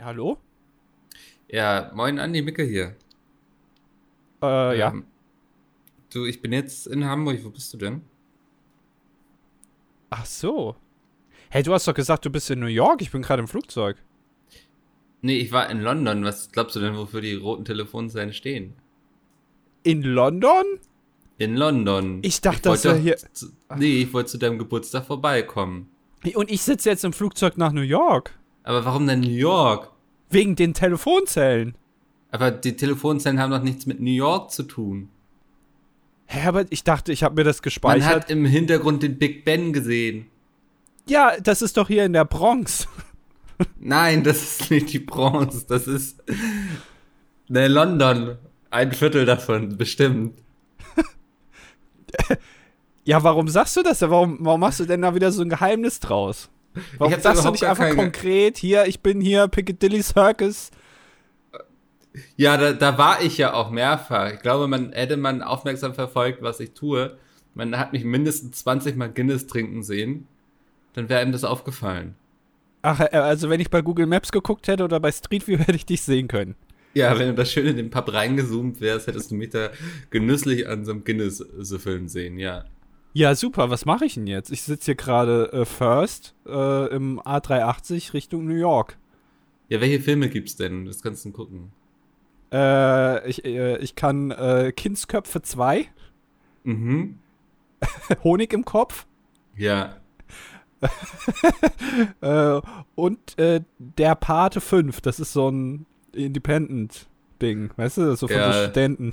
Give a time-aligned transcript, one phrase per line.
[0.00, 0.38] Ja, hallo?
[1.50, 2.96] Ja, moin Andi Micke hier.
[4.42, 4.88] Äh, ja.
[4.92, 5.04] Ähm,
[6.08, 7.44] Du, ich bin jetzt in Hamburg.
[7.44, 8.00] Wo bist du denn?
[10.08, 10.74] Ach so.
[11.50, 13.02] Hey, du hast doch gesagt, du bist in New York.
[13.02, 13.98] Ich bin gerade im Flugzeug.
[15.20, 16.24] Nee, ich war in London.
[16.24, 18.72] Was glaubst du denn, wofür die roten Telefonzellen stehen?
[19.82, 20.64] In London?
[21.36, 22.20] In London.
[22.22, 25.90] Ich dachte, das wollte wäre doch hier- zu- Nee, ich wollte zu deinem Geburtstag vorbeikommen.
[26.34, 28.32] Und ich sitze jetzt im Flugzeug nach New York.
[28.62, 29.89] Aber warum denn New York?
[30.30, 31.74] Wegen den Telefonzellen.
[32.30, 35.08] Aber die Telefonzellen haben doch nichts mit New York zu tun.
[36.26, 38.04] Hä, aber ich dachte, ich habe mir das Man gespeichert.
[38.08, 40.26] hat im Hintergrund den Big Ben gesehen.
[41.08, 42.86] ja, das ist doch hier in der Bronx.
[43.80, 45.66] Nein, das ist nicht die Bronze.
[45.68, 46.22] Das ist
[47.48, 48.38] ne London.
[48.70, 50.38] Ein Viertel davon, bestimmt.
[53.04, 54.02] Ja, warum sagst du das?
[54.02, 56.48] Warum, warum machst du denn da wieder so ein Geheimnis draus?
[56.98, 60.70] Warum hab da sagst du nicht einfach keine- konkret, hier, ich bin hier, Piccadilly Circus.
[62.36, 64.32] Ja, da, da war ich ja auch mehrfach.
[64.32, 67.16] Ich glaube, man hätte man aufmerksam verfolgt, was ich tue.
[67.54, 70.26] Man hat mich mindestens 20 Mal Guinness trinken sehen.
[70.94, 72.14] Dann wäre ihm das aufgefallen.
[72.82, 75.76] Ach, äh, also wenn ich bei Google Maps geguckt hätte oder bei Street View, hätte
[75.76, 76.56] ich dich sehen können.
[76.94, 79.70] Ja, wenn du da schön in den Pub reingezoomt wärst, hättest du mich da
[80.10, 82.64] genüsslich an so einem Guinness-Süffeln sehen, ja.
[83.12, 84.50] Ja, super, was mache ich denn jetzt?
[84.52, 88.98] Ich sitze hier gerade äh, First äh, im A380 Richtung New York.
[89.68, 90.84] Ja, welche Filme gibt's denn?
[90.84, 91.72] Das kannst du gucken.
[92.52, 95.88] Äh, ich, äh, ich kann äh, Kindsköpfe 2,
[96.62, 97.18] Mhm.
[98.24, 99.06] Honig im Kopf
[99.56, 99.96] Ja.
[102.20, 102.60] äh,
[102.94, 105.00] und äh, Der Pate 5.
[105.00, 108.16] Das ist so ein Independent-Ding, weißt du?
[108.16, 108.52] So von Ja.
[108.52, 109.12] so Studenten.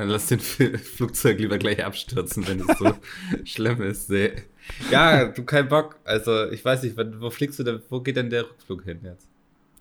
[0.00, 2.94] Dann lass den Fl- Flugzeug lieber gleich abstürzen, wenn es so
[3.44, 4.08] schlimm ist.
[4.08, 4.32] Nee.
[4.90, 5.96] Ja, du kein Bock.
[6.04, 9.28] Also, ich weiß nicht, wo fliegst du denn, wo geht denn der Rückflug hin jetzt?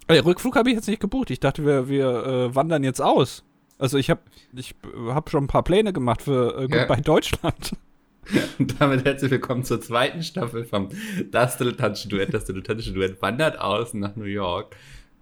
[0.08, 1.30] Äh, Rückflug habe ich jetzt nicht gebucht.
[1.30, 3.45] Ich dachte, wir, wir äh, wandern jetzt aus.
[3.78, 4.20] Also ich habe
[4.53, 4.75] ich
[5.08, 6.80] hab schon ein paar Pläne gemacht für äh, Ja.
[6.86, 7.78] Goodbye Deutschland.
[8.59, 10.90] Und damit herzlich willkommen zur zweiten Staffel vom
[11.31, 12.34] Das Dilettantische Duett.
[12.34, 14.75] Das Dilettantische Duett wandert aus nach New York.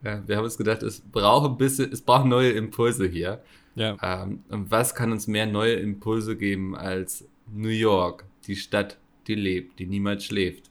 [0.03, 3.41] Ja, wir haben uns gedacht, es braucht ein bisschen, es braucht neue Impulse hier.
[3.75, 3.95] Ja.
[4.01, 8.97] Ähm, und was kann uns mehr neue Impulse geben als New York, die Stadt,
[9.27, 10.69] die lebt, die niemals schläft?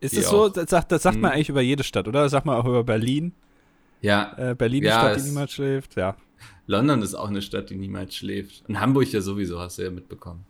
[0.00, 1.34] Ist es so, das sagt, das sagt man Mhm.
[1.36, 2.22] eigentlich über jede Stadt, oder?
[2.24, 3.32] Das sagt man auch über Berlin.
[4.02, 5.96] Ja, Äh, Berlin, die Ja, Stadt, die niemals schläft.
[5.96, 6.16] Ja.
[6.66, 8.64] London ist auch eine Stadt, die niemals schläft.
[8.68, 10.44] Und Hamburg ja sowieso, hast du ja mitbekommen.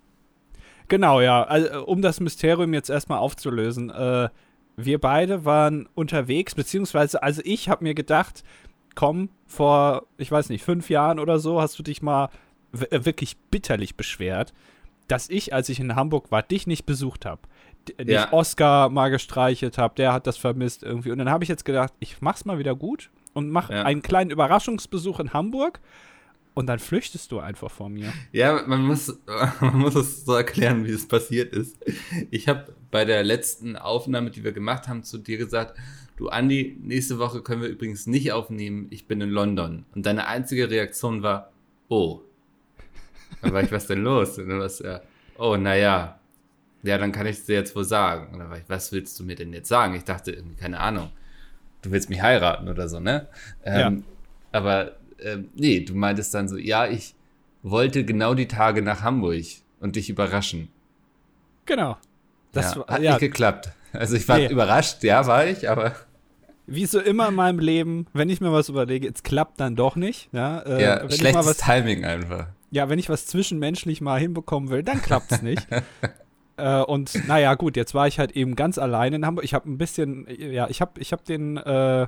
[0.88, 1.44] Genau, ja.
[1.44, 3.91] Also, um das Mysterium jetzt erstmal aufzulösen.
[3.91, 4.28] Äh,
[4.76, 8.42] wir beide waren unterwegs, beziehungsweise, also ich habe mir gedacht,
[8.94, 12.28] komm, vor, ich weiß nicht, fünf Jahren oder so, hast du dich mal
[12.90, 14.52] äh, wirklich bitterlich beschwert,
[15.08, 17.42] dass ich, als ich in Hamburg war, dich nicht besucht habe.
[17.98, 18.32] Nicht Ja.
[18.32, 21.10] Oscar mal gestreichelt habe, der hat das vermisst irgendwie.
[21.10, 23.82] Und dann habe ich jetzt gedacht, ich mach's mal wieder gut und mach Ja.
[23.82, 25.80] einen kleinen Überraschungsbesuch in Hamburg
[26.54, 28.12] und dann flüchtest du einfach vor mir.
[28.32, 29.19] Ja, man muss,
[29.60, 31.76] man muss es so erklären, wie es passiert ist.
[32.31, 35.76] Ich habe bei der letzten Aufnahme, die wir gemacht haben, zu dir gesagt,
[36.16, 39.84] du Andi, nächste Woche können wir übrigens nicht aufnehmen, ich bin in London.
[39.94, 41.50] Und deine einzige Reaktion war,
[41.88, 42.20] oh.
[43.43, 44.38] Dann war ich, was denn los?
[44.38, 45.00] Und dann war es ja,
[45.38, 46.20] oh, naja.
[46.84, 48.32] Ja, dann kann ich es dir jetzt wohl sagen.
[48.32, 49.94] Und dann war ich, was willst du mir denn jetzt sagen?
[49.94, 51.10] Ich dachte keine Ahnung.
[51.82, 53.26] Du willst mich heiraten oder so, ne?
[53.64, 54.04] Ähm,
[54.53, 54.93] Aber
[55.24, 57.14] ähm, nee, du meintest dann so, ja, ich
[57.62, 59.44] wollte genau die Tage nach Hamburg
[59.80, 60.68] und dich überraschen.
[61.66, 61.96] Genau.
[62.52, 63.70] Das ja, war, hat ja, nicht geklappt.
[63.92, 64.48] Also ich war Nee.
[64.48, 65.94] überrascht, ja, war ich, aber
[66.66, 69.96] wie so immer in meinem Leben, wenn ich mir was überlege, es klappt dann doch
[69.96, 70.30] nicht.
[70.32, 72.46] Ja, äh, ja, wenn ich mal schlechtes was, Timing einfach.
[72.70, 75.66] ja, wenn ich was zwischenmenschlich mal hinbekommen will, dann klappt es nicht.
[76.56, 79.44] äh, und naja, gut, jetzt war ich halt eben ganz alleine in Hamburg.
[79.44, 82.06] Ich habe ein bisschen, ja, ich habe ich hab den, äh,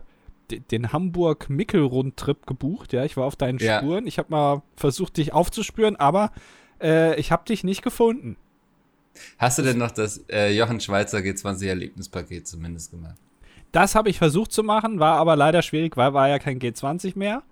[0.50, 2.92] den Hamburg-Mickel-Rundtrip gebucht.
[2.92, 3.78] Ja, ich war auf deinen Ja.
[3.78, 4.06] Spuren.
[4.06, 6.30] Ich habe mal versucht, dich aufzuspüren, aber
[6.80, 8.36] äh, ich habe dich nicht gefunden.
[9.38, 13.16] Hast du denn noch das äh, Jochen Schweizer G20-Erlebnispaket zumindest gemacht?
[13.72, 17.18] Das habe ich versucht zu machen, war aber leider schwierig, weil war ja kein G20
[17.18, 17.42] mehr.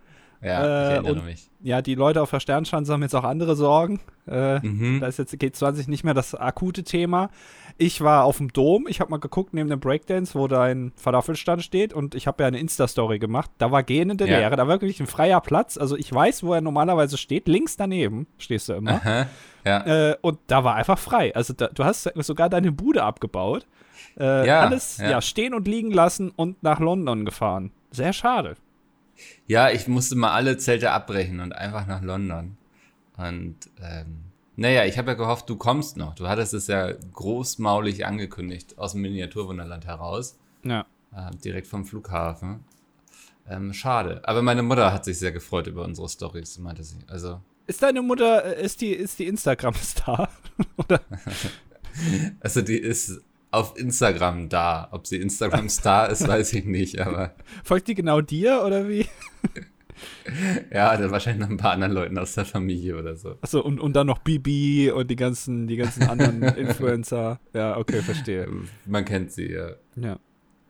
[0.45, 1.51] Ja, Äh, ich erinnere und- mich.
[1.63, 4.01] Ja, die Leute auf der Sternschanze haben jetzt auch andere Sorgen.
[4.29, 5.01] Äh, Mhm.
[5.01, 7.31] Da ist jetzt G20 nicht mehr das akute Thema.
[7.79, 11.63] Ich war auf dem Dom, ich habe mal geguckt neben dem Breakdance, wo dein Falafelstand
[11.63, 13.51] steht und ich habe ja eine Insta-Story gemacht.
[13.59, 14.39] Da war gähnende Ja.
[14.39, 15.79] Leere, da war wirklich ein freier Platz.
[15.79, 17.49] Also ich weiß, wo er normalerweise steht.
[17.49, 18.93] Links daneben stehst du immer.
[18.97, 19.27] Aha,
[19.65, 20.11] ja.
[20.11, 21.35] Äh, und da war einfach frei.
[21.35, 23.67] Also da, du hast sogar deine Bude abgebaut.
[24.21, 25.11] Äh, Ja, alles ja.
[25.11, 27.73] ja, stehen und liegen lassen und nach London gefahren.
[27.91, 28.55] Sehr schade.
[29.47, 32.57] Ja, ich musste mal alle Zelte abbrechen und einfach nach London.
[33.17, 34.25] Und ähm,
[34.57, 36.15] naja, ich habe ja gehofft, du kommst noch.
[36.15, 40.39] Du hattest es ja großmaulig angekündigt aus dem Miniaturwunderland heraus.
[40.63, 40.87] Ja.
[41.15, 42.65] äh, direkt vom Flughafen.
[43.49, 44.23] Ähm, schade.
[44.25, 46.99] Aber meine Mutter hat sich sehr gefreut über unsere Stories, meinte sie.
[47.07, 47.41] Also.
[47.67, 50.31] Ist deine Mutter, äh, ist die, ist die Instagram-Star?
[50.77, 51.01] Oder?
[52.41, 53.21] also die ist
[53.55, 54.89] auf Instagram da.
[54.91, 57.35] Ob sie Instagram-Star ist, weiß ich nicht, aber.
[57.63, 59.07] Folgt die genau dir oder wie?
[60.73, 63.37] ja, dann wahrscheinlich noch ein paar anderen Leuten aus der Familie oder so.
[63.41, 67.41] Achso, und, und dann noch Bibi und die ganzen, die ganzen anderen Influencer.
[67.53, 68.49] Ja, okay, verstehe.
[68.87, 69.71] Man kennt sie, ja.
[69.97, 70.19] Ja.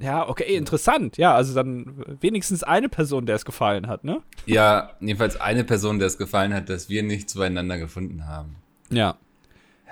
[0.00, 1.16] Ja, okay, interessant.
[1.18, 4.22] Ja, also dann wenigstens eine Person, der es gefallen hat, ne?
[4.44, 8.56] Ja, jedenfalls eine Person, der es gefallen hat, dass wir nicht zueinander gefunden haben.
[8.90, 9.16] Ja.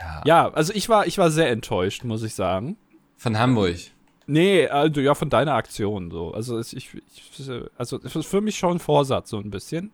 [0.02, 2.76] Ja, ja also ich war, ich war sehr enttäuscht, muss ich sagen.
[3.16, 3.76] Von Hamburg.
[4.26, 6.32] Nee, also ja, von deiner Aktion so.
[6.32, 6.90] Also ich, ich
[7.76, 9.92] also es ist für mich schon ein Vorsatz so ein bisschen.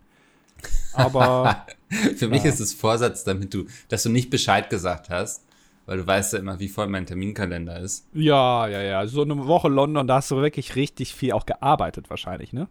[0.92, 1.66] Aber
[2.16, 2.28] für ja.
[2.28, 5.44] mich ist es Vorsatz, damit du, dass du nicht Bescheid gesagt hast,
[5.86, 8.06] weil du weißt ja immer, wie voll mein Terminkalender ist.
[8.12, 9.06] Ja, ja, ja.
[9.06, 12.68] So eine Woche London, da hast du wirklich richtig viel auch gearbeitet wahrscheinlich, ne?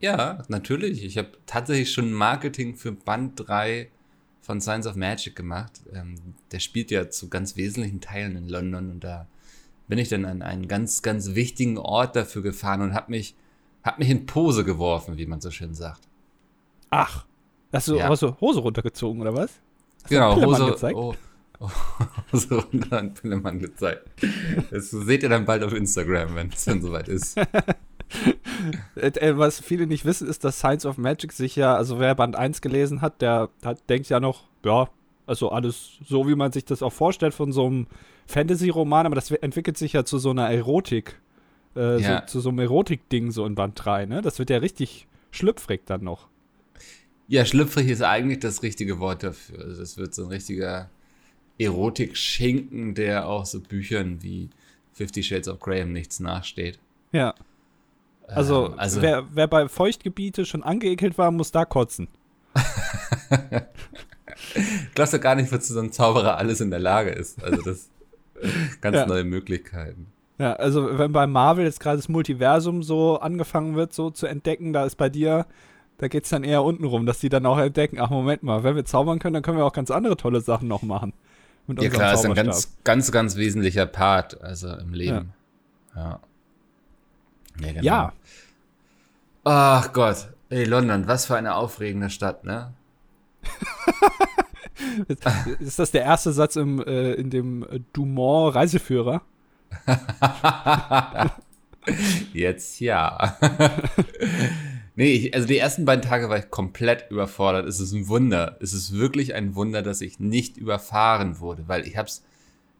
[0.00, 1.04] Ja, natürlich.
[1.04, 3.88] Ich habe tatsächlich schon Marketing für Band 3
[4.42, 5.80] von Science of Magic gemacht.
[5.94, 6.16] Ähm,
[6.50, 9.26] der spielt ja zu ganz wesentlichen Teilen in London und da
[9.88, 13.34] bin ich dann an einen ganz, ganz wichtigen Ort dafür gefahren und habe mich,
[13.82, 16.08] hab mich in Pose geworfen, wie man so schön sagt.
[16.90, 17.24] Ach,
[17.72, 18.08] hast du, ja.
[18.08, 19.50] hast du Hose runtergezogen oder was?
[20.02, 20.96] Hast genau, Hose, gezeigt?
[20.96, 21.14] Oh,
[22.50, 24.08] runter und Pillemann gezeigt.
[24.70, 27.36] Das seht ihr dann bald auf Instagram, wenn es dann soweit ist.
[28.96, 32.14] Äh, äh, was viele nicht wissen, ist, dass Science of Magic sich ja, also wer
[32.14, 34.88] Band 1 gelesen hat, der hat, denkt ja noch, ja,
[35.26, 37.86] also alles so, wie man sich das auch vorstellt von so einem
[38.26, 41.20] Fantasy-Roman, aber das entwickelt sich ja zu so einer Erotik,
[41.76, 42.20] äh, ja.
[42.20, 44.22] so, zu so einem Erotik-Ding so in Band 3, ne?
[44.22, 46.28] Das wird ja richtig schlüpfrig dann noch.
[47.28, 49.60] Ja, schlüpfrig ist eigentlich das richtige Wort dafür.
[49.60, 50.90] Also das wird so ein richtiger
[51.58, 54.50] Erotik-Schinken, der auch so Büchern wie
[54.92, 56.78] Fifty Shades of Graham nichts nachsteht.
[57.12, 57.34] Ja.
[58.26, 62.08] Also, ähm, also wer, wer bei Feuchtgebiete schon angeekelt war, muss da kotzen.
[64.94, 67.42] Glaubst du gar nicht, wozu so ein Zauberer alles in der Lage ist.
[67.42, 67.88] Also das
[68.80, 69.06] ganz ja.
[69.06, 70.06] neue Möglichkeiten.
[70.38, 74.72] Ja, also wenn bei Marvel jetzt gerade das Multiversum so angefangen wird, so zu entdecken,
[74.72, 75.46] da ist bei dir,
[75.98, 78.64] da geht es dann eher unten rum, dass die dann auch entdecken, ach Moment mal,
[78.64, 81.12] wenn wir zaubern können, dann können wir auch ganz andere tolle Sachen noch machen.
[81.68, 85.32] Ja klar, ist ein ganz, ganz, ganz wesentlicher Part, also im Leben.
[85.94, 86.02] Ja.
[86.02, 86.20] Ja,
[87.60, 87.82] ja genau.
[87.82, 88.12] ja.
[89.44, 92.72] Ach Gott, ey, London, was für eine aufregende Stadt, ne?
[95.58, 99.22] ist das der erste Satz im, äh, in dem Dumont Reiseführer?
[102.32, 103.36] Jetzt ja.
[104.96, 107.66] nee, ich, also die ersten beiden Tage war ich komplett überfordert.
[107.66, 108.56] Es ist ein Wunder.
[108.60, 112.24] Es ist wirklich ein Wunder, dass ich nicht überfahren wurde, weil ich hab's,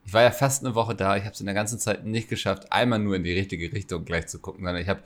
[0.04, 2.28] ich war ja fast eine Woche da, ich habe es in der ganzen Zeit nicht
[2.28, 5.02] geschafft, einmal nur in die richtige Richtung gleich zu gucken, sondern ich habe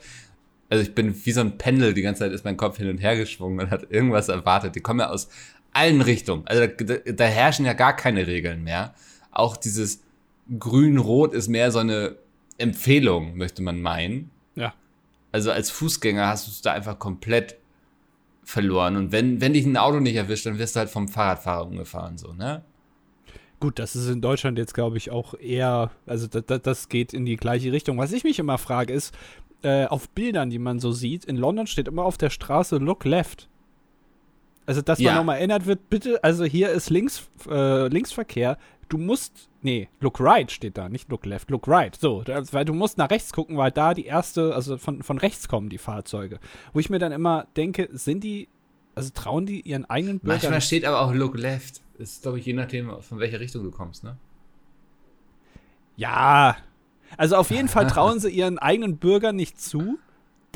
[0.69, 2.97] also ich bin wie so ein Pendel, die ganze Zeit ist mein Kopf hin und
[2.97, 4.75] her geschwungen und hat irgendwas erwartet.
[4.75, 5.29] Die kommen ja aus
[5.71, 6.45] allen Richtungen.
[6.45, 8.93] Also da, da herrschen ja gar keine Regeln mehr.
[9.31, 10.03] Auch dieses
[10.59, 12.17] Grün-Rot ist mehr so eine
[12.57, 14.31] Empfehlung, möchte man meinen.
[14.55, 14.73] Ja.
[15.31, 17.57] Also als Fußgänger hast du es da einfach komplett
[18.43, 18.95] verloren.
[18.95, 22.17] Und wenn, wenn dich ein Auto nicht erwischt, dann wirst du halt vom Fahrradfahrer umgefahren,
[22.17, 22.63] so, ne?
[23.59, 27.25] Gut, das ist in Deutschland jetzt, glaube ich, auch eher, also das, das geht in
[27.25, 27.97] die gleiche Richtung.
[27.97, 29.15] Was ich mich immer frage, ist,
[29.63, 33.03] äh, auf Bildern, die man so sieht, in London steht immer auf der Straße Look
[33.03, 33.49] Left.
[34.67, 35.11] Also, dass ja.
[35.11, 38.57] man nochmal erinnert wird, bitte, also hier ist links, äh, Linksverkehr.
[38.89, 41.93] Du musst, nee, look right steht da, nicht look left, look right.
[41.93, 45.49] So, weil du musst nach rechts gucken, weil da die erste, also von, von rechts
[45.49, 46.39] kommen die Fahrzeuge.
[46.71, 48.47] Wo ich mir dann immer denke, sind die,
[48.95, 50.39] also trauen die ihren eigenen Bürgern.
[50.39, 51.81] Manchmal steht aber auch look left.
[51.97, 54.17] Das ist, glaube ich, je nachdem, von welcher Richtung du kommst, ne?
[55.97, 56.55] Ja.
[57.17, 59.99] Also auf jeden Fall trauen sie ihren eigenen Bürgern nicht zu,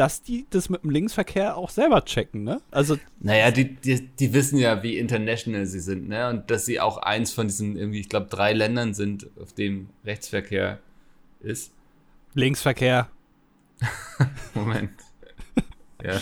[0.01, 2.59] dass die das mit dem Linksverkehr auch selber checken, ne?
[2.71, 2.97] Also.
[3.19, 6.27] Naja, die, die, die wissen ja, wie international sie sind, ne?
[6.27, 9.91] Und dass sie auch eins von diesen irgendwie, ich glaube, drei Ländern sind, auf dem
[10.03, 10.79] Rechtsverkehr
[11.41, 11.71] ist.
[12.33, 13.09] Linksverkehr.
[14.55, 14.89] Moment.
[16.03, 16.19] ja.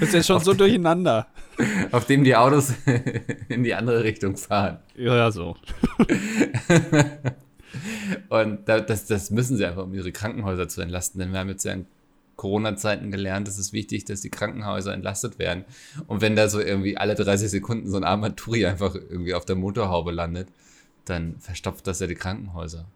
[0.00, 1.28] Das ist ja schon auf so durcheinander.
[1.92, 2.72] Auf dem die Autos
[3.48, 4.78] in die andere Richtung fahren.
[4.96, 5.56] Ja, so.
[8.30, 11.64] Und das, das müssen sie einfach, um ihre Krankenhäuser zu entlasten, denn wir haben jetzt
[11.64, 11.86] ja ein
[12.40, 15.66] Corona-Zeiten gelernt, es ist wichtig, dass die Krankenhäuser entlastet werden.
[16.06, 19.56] Und wenn da so irgendwie alle 30 Sekunden so ein Armaturi einfach irgendwie auf der
[19.56, 20.48] Motorhaube landet,
[21.04, 22.86] dann verstopft das ja die Krankenhäuser.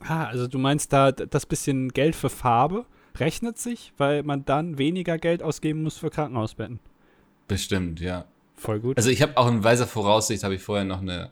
[0.00, 2.84] Ah, also du meinst da, das bisschen Geld für Farbe
[3.18, 6.80] rechnet sich, weil man dann weniger Geld ausgeben muss für Krankenhausbetten.
[7.46, 8.24] Bestimmt, ja.
[8.56, 8.96] Voll gut.
[8.96, 11.30] Also ich habe auch in weiser Voraussicht, habe ich vorher noch eine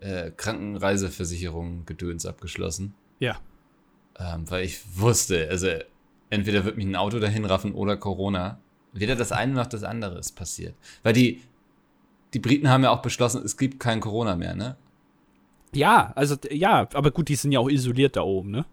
[0.00, 2.94] äh, Krankenreiseversicherung Gedöns abgeschlossen.
[3.18, 3.36] Ja.
[4.18, 5.68] Ähm, weil ich wusste, also
[6.30, 8.58] entweder wird mich ein Auto dahin raffen oder Corona.
[8.92, 10.74] Weder das eine noch das andere ist passiert.
[11.02, 11.42] Weil die,
[12.34, 14.76] die Briten haben ja auch beschlossen, es gibt kein Corona mehr, ne?
[15.74, 18.64] Ja, also ja, aber gut, die sind ja auch isoliert da oben, ne?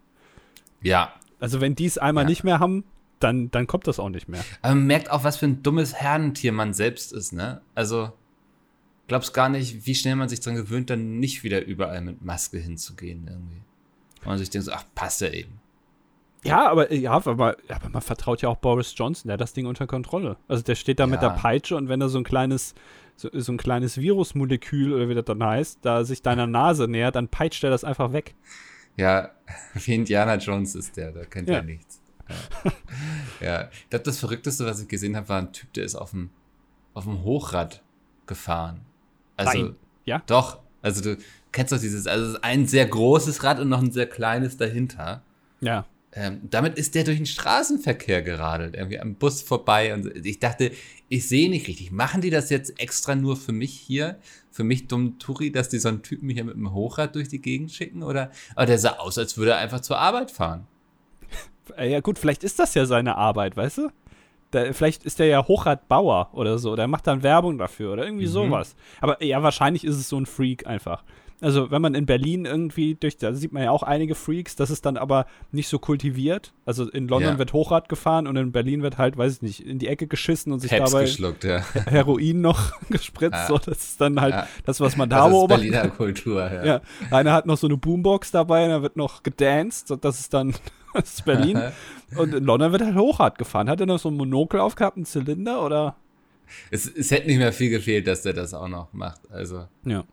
[0.82, 1.12] Ja.
[1.38, 2.30] Also wenn die es einmal ja.
[2.30, 2.84] nicht mehr haben,
[3.20, 4.44] dann, dann kommt das auch nicht mehr.
[4.62, 7.60] Aber man merkt auch, was für ein dummes Herrentier man selbst ist, ne?
[7.74, 8.12] Also
[9.08, 12.58] glaubst gar nicht, wie schnell man sich dran gewöhnt, dann nicht wieder überall mit Maske
[12.58, 13.62] hinzugehen irgendwie.
[14.20, 15.60] Und man sich denkt so, ach, passt ja eben.
[16.44, 19.66] Ja, aber ja, aber, aber man vertraut ja auch Boris Johnson, der hat das Ding
[19.66, 20.36] unter Kontrolle.
[20.48, 21.08] Also der steht da ja.
[21.08, 22.74] mit der Peitsche und wenn er so ein kleines
[23.16, 27.16] so, so ein kleines Virusmolekül oder wie das dann heißt, da sich deiner Nase nähert,
[27.16, 28.34] dann peitscht er das einfach weg.
[28.96, 29.30] Ja,
[29.74, 31.56] wie Indiana Jones ist der, da kennt ja.
[31.56, 32.00] er nichts.
[32.28, 32.72] Ja.
[33.40, 33.68] ja.
[33.72, 36.30] ich glaube, das Verrückteste, was ich gesehen habe, war ein Typ, der ist auf dem,
[36.94, 37.82] auf dem Hochrad
[38.26, 38.80] gefahren.
[39.36, 39.76] Also, Nein.
[40.04, 40.22] ja?
[40.26, 41.16] Doch, also du
[41.52, 45.22] kennst doch dieses, also ein sehr großes Rad und noch ein sehr kleines dahinter.
[45.60, 45.86] Ja.
[46.18, 49.92] Ähm, damit ist der durch den Straßenverkehr geradelt, irgendwie am Bus vorbei.
[49.92, 50.72] Und ich dachte,
[51.10, 51.92] ich sehe nicht richtig.
[51.92, 54.18] Machen die das jetzt extra nur für mich hier,
[54.50, 57.42] für mich dumm Turi, dass die so einen Typen hier mit dem Hochrad durch die
[57.42, 58.02] Gegend schicken?
[58.02, 58.30] Oder?
[58.54, 60.66] Aber der sah aus, als würde er einfach zur Arbeit fahren.
[61.78, 63.90] Ja, gut, vielleicht ist das ja seine Arbeit, weißt du?
[64.52, 66.76] Da, vielleicht ist der ja Hochradbauer oder so.
[66.76, 68.30] Der macht dann Werbung dafür oder irgendwie mhm.
[68.30, 68.74] sowas.
[69.02, 71.04] Aber ja, wahrscheinlich ist es so ein Freak einfach
[71.40, 74.70] also wenn man in Berlin irgendwie durch, da sieht man ja auch einige Freaks, das
[74.70, 76.54] ist dann aber nicht so kultiviert.
[76.64, 77.38] Also in London ja.
[77.38, 80.52] wird Hochrad gefahren und in Berlin wird halt, weiß ich nicht, in die Ecke geschissen
[80.52, 81.04] und sich Heps dabei
[81.42, 81.64] ja.
[81.90, 83.34] Heroin noch gespritzt.
[83.34, 83.46] Ja.
[83.48, 85.66] So, das ist dann halt das, was man da das beobachtet.
[85.66, 86.64] Ist Berliner Kultur, ja.
[86.64, 86.80] ja.
[87.10, 90.54] Einer hat noch so eine Boombox dabei, da wird noch gedanced und das ist dann
[90.94, 91.60] das ist Berlin.
[92.16, 93.68] und in London wird halt Hochrad gefahren.
[93.68, 95.96] Hat er noch so ein Monokel aufgehabt, einen Zylinder oder?
[96.70, 99.20] Es, es hätte nicht mehr viel gefehlt, dass der das auch noch macht.
[99.30, 99.66] Also.
[99.84, 100.04] Ja.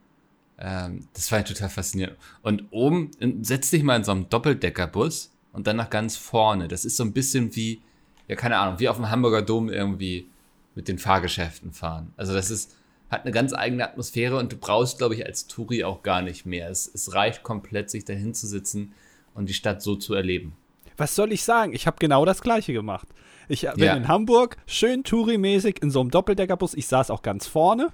[0.63, 2.17] Ähm, das war ja total faszinierend.
[2.41, 6.69] Und oben, setz dich mal in so einem Doppeldeckerbus und dann nach ganz vorne.
[6.69, 7.81] Das ist so ein bisschen wie,
[8.29, 10.29] ja, keine Ahnung, wie auf dem Hamburger Dom irgendwie
[10.73, 12.13] mit den Fahrgeschäften fahren.
[12.15, 12.75] Also das ist,
[13.09, 16.45] hat eine ganz eigene Atmosphäre und du brauchst, glaube ich, als Touri auch gar nicht
[16.45, 16.69] mehr.
[16.69, 18.93] Es, es reicht komplett, sich da hinzusitzen
[19.33, 20.53] und die Stadt so zu erleben.
[20.95, 21.73] Was soll ich sagen?
[21.73, 23.07] Ich habe genau das Gleiche gemacht.
[23.49, 23.95] Ich bin ja.
[23.95, 26.73] in Hamburg, schön Touri-mäßig in so einem Doppeldeckerbus.
[26.75, 27.91] Ich saß auch ganz vorne.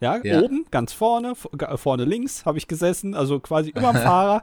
[0.00, 4.42] Ja, ja, oben, ganz vorne, vorne links habe ich gesessen, also quasi über dem Fahrer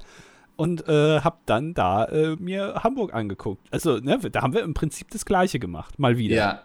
[0.56, 3.68] und äh, habe dann da äh, mir Hamburg angeguckt.
[3.72, 6.36] Also, ne, da haben wir im Prinzip das Gleiche gemacht, mal wieder.
[6.36, 6.64] Ja,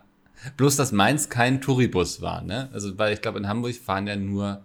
[0.56, 2.68] bloß dass meins kein Touribus war, ne?
[2.72, 4.62] Also, weil ich glaube, in Hamburg fahren ja nur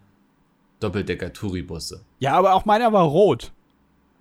[0.79, 2.01] Doppeldecker-Touribusse.
[2.19, 3.51] Ja, aber auch meiner war rot.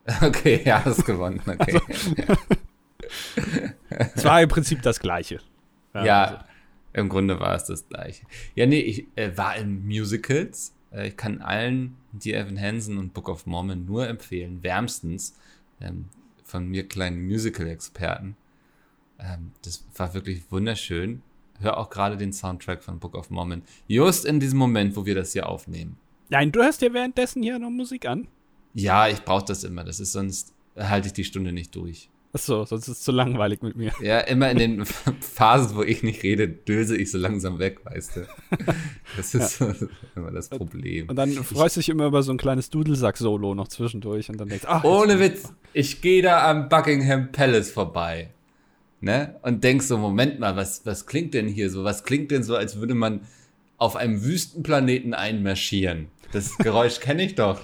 [0.21, 1.41] Okay, ja, hast gewonnen.
[1.47, 1.81] Okay.
[1.81, 2.37] Also,
[4.17, 5.39] es war im Prinzip das Gleiche.
[5.95, 6.37] Ja, ja also.
[6.93, 8.25] Im Grunde war es das gleiche.
[8.55, 10.75] Ja, nee, ich äh, war in Musicals.
[10.93, 15.35] Äh, ich kann allen die Evan Hansen und Book of Mormon nur empfehlen, wärmstens
[15.81, 16.07] ähm,
[16.45, 18.37] von mir kleinen Musical-Experten.
[19.19, 21.23] Ähm, das war wirklich wunderschön.
[21.61, 23.63] Hör auch gerade den Soundtrack von Book of Mormon.
[23.87, 25.97] Just in diesem Moment, wo wir das hier aufnehmen.
[26.29, 28.27] Nein, du hörst dir währenddessen hier noch Musik an?
[28.75, 29.85] Ja, ich brauche das immer.
[29.85, 32.09] Das ist sonst halte ich die Stunde nicht durch.
[32.35, 33.93] Achso, sonst ist es zu langweilig mit mir.
[34.01, 38.17] Ja, immer in den Phasen, wo ich nicht rede, döse ich so langsam weg, weißt
[38.17, 38.27] du.
[39.19, 39.75] Das ist ja.
[40.17, 41.11] immer das Problem.
[41.11, 44.49] Und dann freust du dich immer über so ein kleines Dudelsack-Solo noch zwischendurch und dann
[44.49, 48.31] denkst ach, Ohne Witz, ich gehe da am Buckingham Palace vorbei.
[49.03, 49.35] Ne?
[49.43, 51.85] Und denkst so, Moment mal, was, was klingt denn hier so?
[51.85, 53.21] Was klingt denn so, als würde man
[53.77, 56.07] auf einem Wüstenplaneten einmarschieren?
[56.33, 57.61] Das Geräusch kenne ich doch.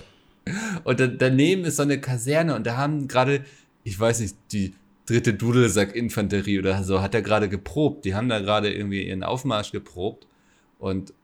[0.85, 3.45] Und da, daneben ist so eine Kaserne und da haben gerade
[3.89, 4.75] ich weiß nicht, die
[5.07, 8.05] dritte Dudelsack-Infanterie oder so hat er gerade geprobt.
[8.05, 10.27] Die haben da gerade irgendwie ihren Aufmarsch geprobt.
[10.79, 11.15] Und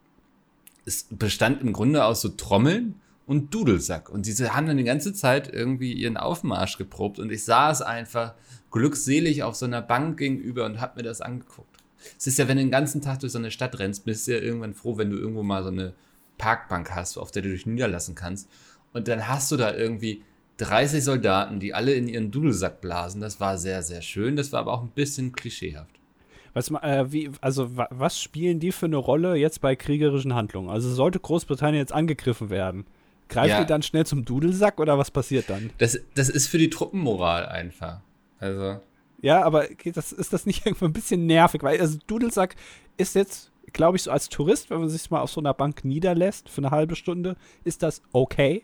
[0.87, 2.94] es bestand im Grunde aus so Trommeln
[3.26, 4.09] und Dudelsack.
[4.09, 7.18] Und diese haben dann die ganze Zeit irgendwie ihren Aufmarsch geprobt.
[7.18, 8.35] Und ich saß einfach
[8.71, 11.68] glückselig auf so einer Bank gegenüber und hab mir das angeguckt.
[12.18, 14.33] Es ist ja, wenn du den ganzen Tag durch so eine Stadt rennst, bist du
[14.33, 15.92] ja irgendwann froh, wenn du irgendwo mal so eine
[16.38, 18.49] Parkbank hast, auf der du dich niederlassen kannst.
[18.94, 20.23] Und dann hast du da irgendwie
[20.58, 23.20] 30 Soldaten, die alle in ihren Dudelsack blasen.
[23.20, 24.37] Das war sehr, sehr schön.
[24.37, 25.99] Das war aber auch ein bisschen klischeehaft.
[26.52, 30.70] Was, äh, wie, also, was spielen die für eine Rolle jetzt bei kriegerischen Handlungen?
[30.70, 32.87] Also sollte Großbritannien jetzt angegriffen werden,
[33.28, 33.61] greifen ja.
[33.61, 35.70] die dann schnell zum Dudelsack oder was passiert dann?
[35.78, 38.00] Das, das ist für die Truppenmoral einfach.
[38.38, 38.80] Also.
[39.20, 41.64] Ja, aber das, ist das nicht irgendwo ein bisschen nervig?
[41.64, 42.54] Weil also Dudelsack
[42.96, 45.84] ist jetzt, glaube ich, so als Tourist, wenn man sich mal auf so einer Bank
[45.84, 47.34] niederlässt für eine halbe Stunde,
[47.64, 48.62] ist das okay.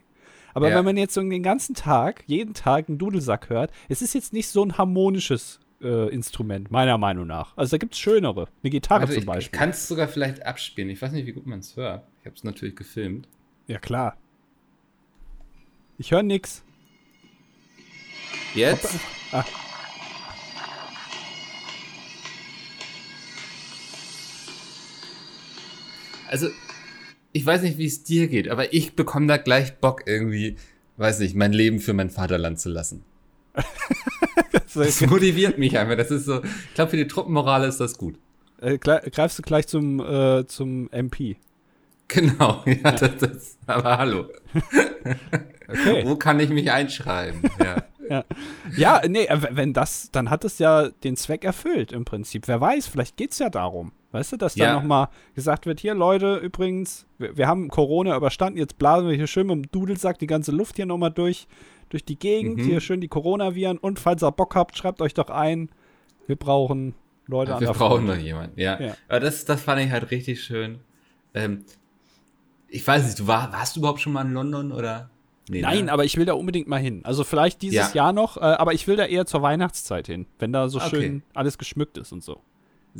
[0.54, 0.76] Aber ja.
[0.76, 4.32] wenn man jetzt so den ganzen Tag, jeden Tag einen Dudelsack hört, es ist jetzt
[4.32, 7.56] nicht so ein harmonisches äh, Instrument, meiner Meinung nach.
[7.56, 8.48] Also da gibt es schönere.
[8.62, 9.54] Eine Gitarre also zum Beispiel.
[9.54, 10.90] Ich kann es sogar vielleicht abspielen.
[10.90, 12.06] Ich weiß nicht, wie gut man es hört.
[12.20, 13.28] Ich habe es natürlich gefilmt.
[13.66, 14.16] Ja, klar.
[15.98, 16.62] Ich höre nix.
[18.54, 18.98] Jetzt?
[19.32, 19.44] Ah.
[26.28, 26.48] Also,
[27.32, 30.56] ich weiß nicht, wie es dir geht, aber ich bekomme da gleich Bock irgendwie,
[30.96, 33.04] weiß nicht, mein Leben für mein Vaterland zu lassen.
[34.74, 35.96] das motiviert mich einfach.
[35.96, 38.18] Das ist so, ich glaube, für die Truppenmorale ist das gut.
[38.60, 41.36] Äh, greifst du gleich zum, äh, zum MP?
[42.08, 42.92] Genau, ja, ja.
[42.92, 44.26] Das, das, aber hallo.
[45.68, 46.04] okay.
[46.04, 47.42] Wo kann ich mich einschreiben?
[47.58, 47.84] Ja.
[48.08, 48.24] ja.
[48.76, 52.48] ja, nee, äh, wenn das, dann hat es ja den Zweck erfüllt im Prinzip.
[52.48, 53.92] Wer weiß, vielleicht geht es ja darum.
[54.12, 54.66] Weißt du, dass ja.
[54.66, 59.14] dann nochmal gesagt wird, hier Leute, übrigens, wir, wir, haben Corona überstanden, jetzt blasen wir
[59.14, 61.46] hier schön mit dem Dudelsack die ganze Luft hier nochmal durch,
[61.90, 62.64] durch die Gegend, mhm.
[62.64, 65.70] hier schön die Coronaviren und falls ihr Bock habt, schreibt euch doch ein,
[66.26, 66.94] wir brauchen
[67.26, 68.80] Leute ja, an Wir brauchen noch jemanden, ja.
[68.80, 68.96] ja.
[69.08, 70.80] Aber das, das fand ich halt richtig schön.
[71.32, 71.64] Ähm,
[72.68, 75.10] ich weiß nicht, du war, warst du überhaupt schon mal in London oder?
[75.48, 75.92] Nee, Nein, ne?
[75.92, 77.00] aber ich will da unbedingt mal hin.
[77.04, 78.04] Also vielleicht dieses ja.
[78.04, 80.90] Jahr noch, äh, aber ich will da eher zur Weihnachtszeit hin, wenn da so okay.
[80.90, 82.40] schön alles geschmückt ist und so.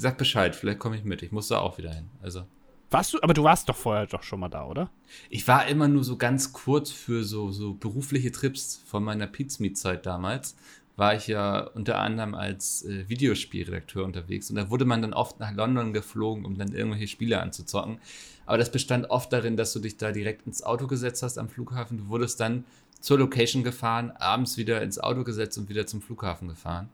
[0.00, 1.20] Sag Bescheid, vielleicht komme ich mit.
[1.20, 2.08] Ich muss da auch wieder hin.
[2.22, 2.44] Also.
[2.90, 4.90] Warst du, aber du warst doch vorher doch schon mal da, oder?
[5.28, 10.06] Ich war immer nur so ganz kurz für so, so berufliche Trips von meiner Pizmeet-Zeit
[10.06, 10.56] damals.
[10.96, 15.38] War ich ja unter anderem als äh, Videospielredakteur unterwegs und da wurde man dann oft
[15.38, 17.98] nach London geflogen, um dann irgendwelche Spiele anzuzocken.
[18.46, 21.50] Aber das bestand oft darin, dass du dich da direkt ins Auto gesetzt hast am
[21.50, 21.98] Flughafen.
[21.98, 22.64] Du wurdest dann
[23.00, 26.88] zur Location gefahren, abends wieder ins Auto gesetzt und wieder zum Flughafen gefahren.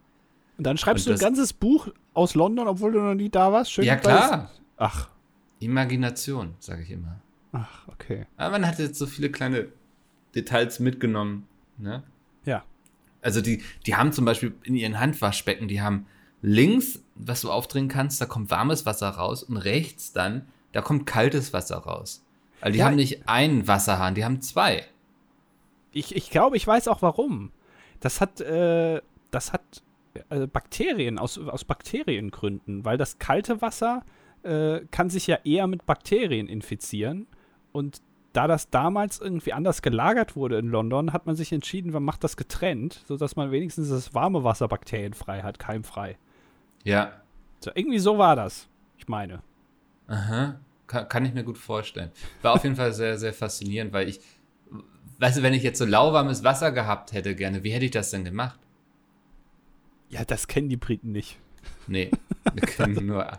[0.59, 3.53] Und dann schreibst und du ein ganzes Buch aus London, obwohl du noch nie da
[3.53, 3.73] warst?
[3.73, 4.51] Schön ja, klar.
[4.77, 5.09] Ach.
[5.59, 7.21] Imagination, sage ich immer.
[7.53, 8.27] Ach, okay.
[8.37, 9.69] Aber man hat jetzt so viele kleine
[10.35, 11.47] Details mitgenommen,
[11.79, 12.03] ne?
[12.45, 12.65] Ja.
[13.23, 16.07] Also die, die haben zum Beispiel in ihren Handwaschbecken, die haben
[16.43, 20.47] links, was du aufdrehen kannst, da kommt warmes Wasser raus und rechts dann
[20.77, 22.23] da kommt kaltes Wasser raus.
[22.61, 24.85] Also die ja, haben nicht einen Wasserhahn, die haben zwei.
[25.91, 27.51] Ich, ich glaube, ich weiß auch warum.
[28.01, 29.63] Das hat, äh, das hat
[30.29, 34.05] äh, Bakterien, aus, aus Bakteriengründen, weil das kalte Wasser
[34.43, 37.27] äh, kann sich ja eher mit Bakterien infizieren.
[37.73, 38.01] Und
[38.33, 42.23] da das damals irgendwie anders gelagert wurde in London, hat man sich entschieden, man macht
[42.23, 46.19] das getrennt, sodass man wenigstens das warme Wasser bakterienfrei hat, keimfrei.
[46.85, 47.13] Ja.
[47.61, 49.43] So, irgendwie so war das, ich meine.
[50.07, 50.61] Aha.
[50.87, 52.13] Kann, kann ich mir gut vorstellen.
[52.43, 54.21] War auf jeden Fall sehr, sehr faszinierend, weil ich,
[55.19, 58.11] weißt du, wenn ich jetzt so lauwarmes Wasser gehabt hätte gerne, wie hätte ich das
[58.11, 58.61] denn gemacht?
[60.09, 61.39] Ja, das kennen die Briten nicht.
[61.89, 62.11] Nee,
[62.55, 63.31] wir kennen nur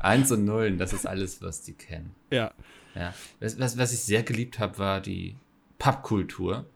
[0.00, 2.14] Eins und Nullen, das ist alles, was die kennen.
[2.30, 2.52] Ja.
[2.94, 3.14] ja.
[3.40, 5.36] Was, was, was ich sehr geliebt habe, war die
[5.78, 6.66] Pubkultur.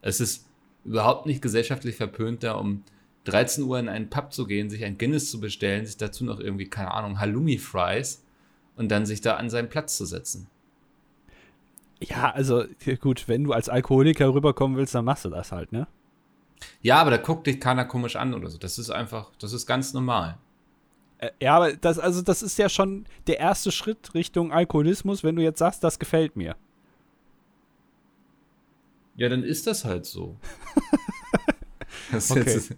[0.00, 0.46] Es ist
[0.84, 2.84] überhaupt nicht gesellschaftlich verpönt, da um
[3.24, 6.40] 13 Uhr in einen Pub zu gehen, sich ein Guinness zu bestellen, sich dazu noch
[6.40, 8.22] irgendwie, keine Ahnung, Halloumi-Fries
[8.76, 10.46] und dann sich da an seinen Platz zu setzen.
[12.00, 12.64] Ja, also
[13.00, 15.86] gut, wenn du als Alkoholiker rüberkommen willst, dann machst du das halt, ne?
[16.82, 18.58] Ja, aber da guckt dich keiner komisch an oder so.
[18.58, 20.38] Das ist einfach, das ist ganz normal.
[21.18, 25.36] Äh, ja, aber das, also das ist ja schon der erste Schritt Richtung Alkoholismus, wenn
[25.36, 26.56] du jetzt sagst, das gefällt mir.
[29.16, 30.36] Ja, dann ist das halt so.
[32.12, 32.44] das okay.
[32.44, 32.74] Jetzt,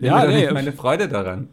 [0.00, 1.48] ja, nee, meine Freude daran.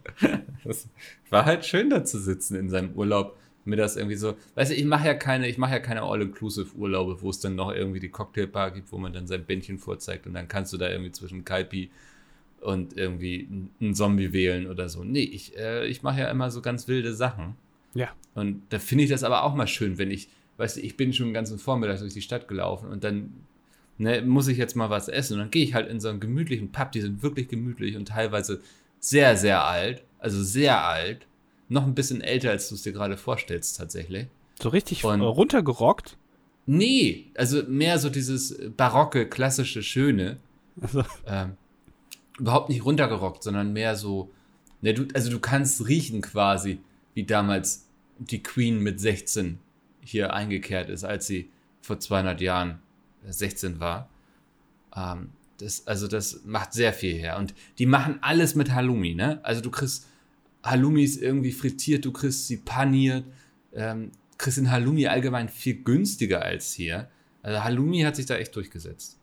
[0.63, 0.87] Das
[1.29, 4.75] war halt schön da zu sitzen in seinem Urlaub mir das irgendwie so, weißt du,
[4.75, 8.09] ich mache ja keine, ich mache ja keine All-Inclusive-Urlaube, wo es dann noch irgendwie die
[8.09, 11.45] Cocktailbar gibt, wo man dann sein Bändchen vorzeigt und dann kannst du da irgendwie zwischen
[11.45, 11.89] Kaipi
[12.61, 13.47] und irgendwie
[13.79, 15.03] einen Zombie wählen oder so.
[15.03, 17.55] Nee, ich, äh, ich mache ja immer so ganz wilde Sachen.
[17.93, 18.09] Ja.
[18.35, 21.13] Und da finde ich das aber auch mal schön, wenn ich, weißt du, ich bin
[21.13, 23.33] schon den ganzen Vormittag durch die Stadt gelaufen und dann
[23.97, 25.33] ne, muss ich jetzt mal was essen.
[25.33, 28.07] Und dann gehe ich halt in so einen gemütlichen Pub, die sind wirklich gemütlich und
[28.07, 28.61] teilweise
[28.99, 31.27] sehr, sehr alt, also sehr alt
[31.71, 34.27] noch ein bisschen älter, als du es dir gerade vorstellst, tatsächlich.
[34.61, 36.17] So richtig Und, runtergerockt?
[36.65, 40.37] Nee, also mehr so dieses barocke, klassische, schöne.
[40.79, 41.03] Also.
[41.25, 41.57] Ähm,
[42.37, 44.31] überhaupt nicht runtergerockt, sondern mehr so,
[44.81, 46.79] ne, du, also du kannst riechen quasi,
[47.13, 47.87] wie damals
[48.19, 49.59] die Queen mit 16
[50.03, 51.49] hier eingekehrt ist, als sie
[51.81, 52.79] vor 200 Jahren
[53.27, 54.09] 16 war.
[54.95, 57.37] Ähm, das, also das macht sehr viel her.
[57.37, 59.39] Und die machen alles mit Halloumi, ne?
[59.43, 60.07] Also du kriegst
[60.63, 63.25] Halloumi ist irgendwie frittiert, du kriegst sie paniert.
[63.73, 67.09] Ähm, kriegst den Halloumi allgemein viel günstiger als hier.
[67.43, 69.19] Also Halloumi hat sich da echt durchgesetzt.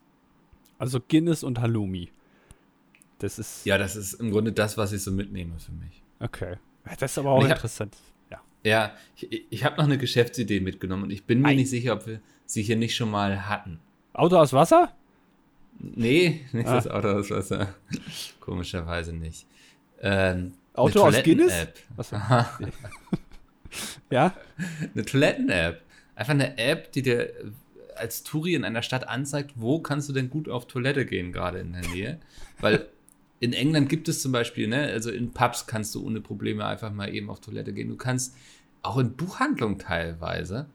[0.78, 2.10] Also Guinness und Halloumi.
[3.18, 3.66] Das ist.
[3.66, 6.02] Ja, das ist im Grunde das, was ich so mitnehme für mich.
[6.20, 6.56] Okay.
[6.98, 7.96] Das ist aber auch interessant.
[8.30, 8.70] Hab, ja.
[8.70, 11.54] Ja, ich, ich habe noch eine Geschäftsidee mitgenommen und ich bin mir Ei.
[11.56, 13.80] nicht sicher, ob wir sie hier nicht schon mal hatten.
[14.14, 14.94] Auto aus Wasser?
[15.78, 16.74] Nee, nicht ah.
[16.74, 17.74] das Auto aus Wasser.
[18.40, 19.46] Komischerweise nicht.
[20.00, 21.68] Ähm, Auto aus Guinness?
[24.10, 24.34] ja?
[24.94, 25.82] Eine Toiletten-App.
[26.14, 27.32] Einfach eine App, die dir
[27.94, 31.58] als Touri in einer Stadt anzeigt, wo kannst du denn gut auf Toilette gehen, gerade
[31.58, 32.18] in der Nähe.
[32.60, 32.86] Weil
[33.40, 36.92] in England gibt es zum Beispiel, ne, also in Pubs kannst du ohne Probleme einfach
[36.92, 37.88] mal eben auf Toilette gehen.
[37.88, 38.34] Du kannst
[38.82, 40.66] auch in Buchhandlungen teilweise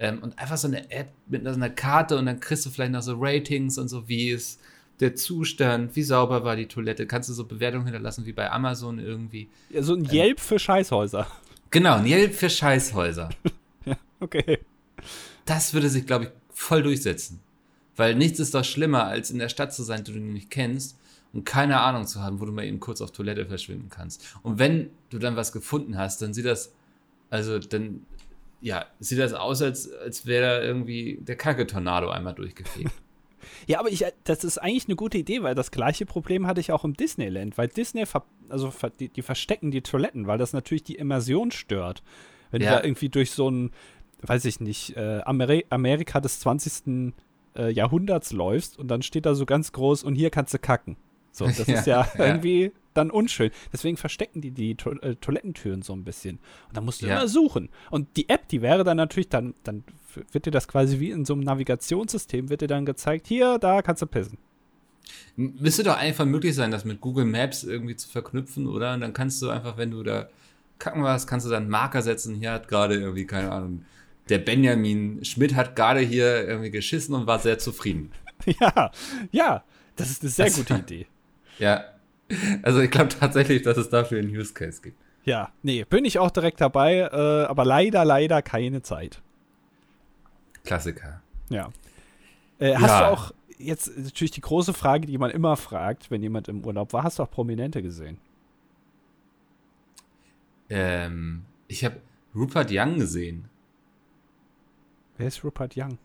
[0.00, 2.92] Ähm, und einfach so eine App mit so einer Karte und dann kriegst du vielleicht
[2.92, 4.60] noch so Ratings und so, wie ist
[5.00, 7.06] der Zustand, wie sauber war die Toilette.
[7.06, 9.48] Kannst du so Bewertungen hinterlassen wie bei Amazon irgendwie.
[9.70, 11.26] Ja, so ein Yelp ähm, für Scheißhäuser.
[11.70, 13.28] Genau, ein Yelp für Scheißhäuser.
[13.84, 14.58] ja, okay.
[15.44, 17.40] Das würde sich, glaube ich, voll durchsetzen.
[17.96, 20.96] Weil nichts ist doch schlimmer, als in der Stadt zu sein, die du nicht kennst
[21.32, 24.24] und keine Ahnung zu haben, wo du mal eben kurz auf Toilette verschwinden kannst.
[24.42, 26.72] Und wenn du dann was gefunden hast, dann sieht das,
[27.30, 28.06] also dann,
[28.60, 32.92] ja, sieht das aus, als, als wäre da irgendwie der Kacke-Tornado einmal durchgefegt.
[33.66, 36.72] Ja, aber ich, das ist eigentlich eine gute Idee, weil das gleiche Problem hatte ich
[36.72, 38.04] auch im Disneyland, weil Disney,
[38.48, 42.02] also die, die verstecken die Toiletten, weil das natürlich die Immersion stört.
[42.50, 42.70] Wenn ja.
[42.70, 43.70] du da irgendwie durch so ein,
[44.22, 47.14] weiß ich nicht, äh, Ameri Amerika des 20.
[47.56, 50.96] Äh, Jahrhunderts läufst und dann steht da so ganz groß und hier kannst du kacken.
[51.32, 53.50] So, das ja, ist ja, ja, irgendwie dann unschön.
[53.72, 56.36] Deswegen verstecken die die to äh, Toilettentüren so ein bisschen.
[56.68, 57.18] Und dann musst du ja.
[57.18, 57.70] immer suchen.
[57.90, 59.84] Und die App, die wäre dann natürlich, dann, dann
[60.32, 63.82] wird dir das quasi wie in so einem Navigationssystem, wird dir dann gezeigt, hier, da
[63.82, 64.38] kannst du pissen.
[65.36, 68.94] Müsste doch einfach möglich sein, das mit Google Maps irgendwie zu verknüpfen, oder?
[68.94, 70.28] Und dann kannst du einfach, wenn du da
[70.78, 72.34] kacken warst, kannst du dann einen Marker setzen.
[72.34, 73.84] Hier hat gerade irgendwie, keine Ahnung,
[74.28, 78.10] der Benjamin Schmidt hat gerade hier irgendwie geschissen und war sehr zufrieden.
[78.60, 78.92] Ja,
[79.32, 79.64] ja,
[79.96, 81.06] das ist eine sehr das, gute Idee.
[81.58, 81.84] Ja.
[82.62, 84.98] Also ich glaube tatsächlich, dass es dafür einen Use Case gibt.
[85.24, 89.20] Ja, nee, bin ich auch direkt dabei, äh, aber leider, leider keine Zeit.
[90.64, 91.22] Klassiker.
[91.48, 91.70] Ja.
[92.58, 93.00] Äh, hast ja.
[93.00, 96.92] du auch jetzt natürlich die große Frage, die man immer fragt, wenn jemand im Urlaub
[96.92, 98.18] war, hast du auch Prominente gesehen?
[100.70, 102.00] Ähm, ich habe
[102.34, 103.48] Rupert Young gesehen.
[105.16, 105.98] Wer ist Rupert Young?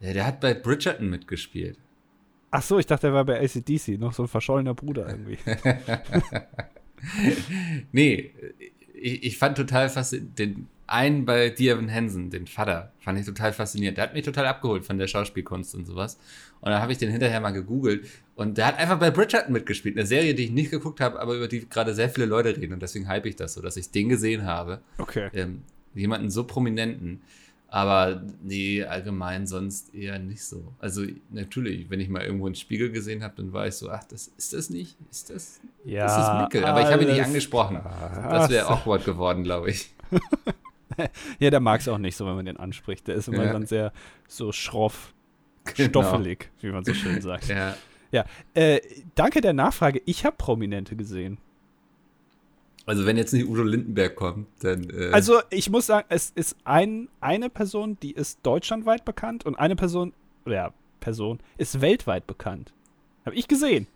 [0.00, 1.78] Ja, der hat bei Bridgerton mitgespielt.
[2.50, 5.38] Ach so, ich dachte, er war bei ACDC, noch so ein verschollener Bruder irgendwie.
[7.92, 8.32] nee,
[8.94, 13.52] ich, ich, fand total faszinierend, den einen bei Dear Hansen, den Vater, fand ich total
[13.52, 13.98] faszinierend.
[13.98, 16.18] Der hat mich total abgeholt von der Schauspielkunst und sowas.
[16.60, 19.96] Und dann habe ich den hinterher mal gegoogelt und der hat einfach bei Bridgerton mitgespielt.
[19.96, 22.72] Eine Serie, die ich nicht geguckt habe, aber über die gerade sehr viele Leute reden
[22.72, 24.80] und deswegen hype ich das so, dass ich den gesehen habe.
[24.96, 25.28] Okay.
[25.34, 25.62] Ähm,
[25.94, 27.20] jemanden so prominenten.
[27.70, 30.72] Aber nee, allgemein sonst eher nicht so.
[30.78, 34.04] Also natürlich, wenn ich mal irgendwo einen Spiegel gesehen habe, dann war ich so, ach,
[34.04, 34.96] das ist das nicht?
[35.10, 35.60] Ist das?
[35.84, 36.06] Ja.
[36.06, 36.64] Ist das Mickel?
[36.64, 37.80] Aber ich habe ihn nicht angesprochen.
[37.82, 39.94] Das wäre awkward geworden, glaube ich.
[41.38, 43.06] ja, der mag es auch nicht so, wenn man den anspricht.
[43.06, 43.52] Der ist immer ja.
[43.52, 43.92] dann sehr
[44.26, 45.12] so schroff,
[45.64, 45.88] genau.
[45.90, 47.48] stoffelig, wie man so schön sagt.
[47.48, 47.76] Ja.
[48.10, 48.80] Ja, äh,
[49.14, 50.00] danke der Nachfrage.
[50.06, 51.36] Ich habe Prominente gesehen.
[52.88, 54.88] Also wenn jetzt nicht Udo Lindenberg kommt, dann.
[54.88, 59.56] Äh also ich muss sagen, es ist ein, eine Person, die ist deutschlandweit bekannt und
[59.56, 60.14] eine Person,
[60.46, 62.72] oder ja, Person, ist weltweit bekannt.
[63.26, 63.88] Habe ich gesehen.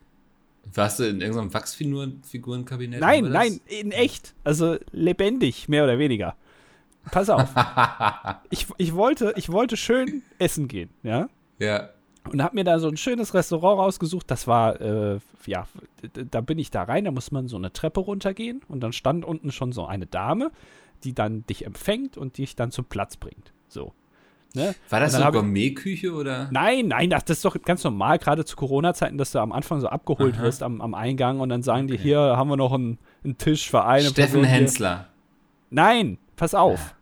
[0.75, 3.01] Warst du in irgendeinem Wachsfigurenkabinett?
[3.01, 4.35] Nein, nein, in echt.
[4.45, 6.37] Also lebendig, mehr oder weniger.
[7.11, 7.49] Pass auf.
[8.51, 11.31] ich, ich, wollte, ich wollte schön essen gehen, ja?
[11.59, 11.89] Ja
[12.31, 14.31] und habe mir da so ein schönes Restaurant rausgesucht.
[14.31, 15.67] Das war, äh, ja,
[16.31, 19.25] da bin ich da rein, da muss man so eine Treppe runtergehen und dann stand
[19.25, 20.51] unten schon so eine Dame,
[21.05, 23.53] die dann dich empfängt und dich dann zum Platz bringt.
[23.69, 23.93] So.
[24.55, 24.75] Ne?
[24.91, 26.49] War das so Gourmet-Küche oder?
[26.53, 29.89] Nein, nein, das ist doch ganz normal, gerade zu Corona-Zeiten, dass du am Anfang so
[29.89, 30.43] abgeholt Aha.
[30.43, 31.97] wirst am, am, Eingang und dann sagen okay.
[31.97, 35.09] die, hier haben wir noch einen, einen Tisch für eine Steffen Hensler.
[35.71, 36.95] Nein, pass auf.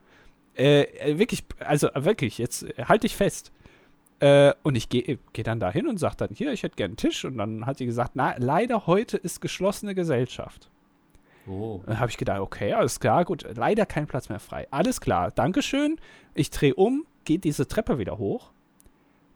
[0.56, 0.62] Ja.
[0.62, 3.50] Äh, äh, wirklich, also wirklich, jetzt halt dich fest.
[4.20, 6.96] Äh, und ich gehe geh dann dahin und sage dann, hier, ich hätte gerne einen
[6.96, 7.24] Tisch.
[7.24, 10.70] Und dann hat sie gesagt, na, leider heute ist geschlossene Gesellschaft.
[11.46, 11.80] Oh.
[11.87, 14.68] Dann habe ich gedacht, okay, alles klar, gut, leider kein Platz mehr frei.
[14.70, 15.96] Alles klar, Dankeschön.
[16.35, 18.52] Ich drehe um, gehe diese Treppe wieder hoch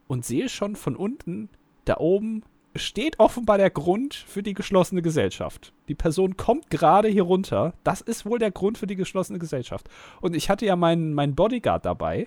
[0.06, 1.48] und sehe schon von unten,
[1.86, 2.42] da oben
[2.76, 5.72] steht offenbar der Grund für die geschlossene Gesellschaft.
[5.88, 7.72] Die Person kommt gerade hier runter.
[7.84, 9.88] Das ist wohl der Grund für die geschlossene Gesellschaft.
[10.20, 12.26] Und ich hatte ja meinen, meinen Bodyguard dabei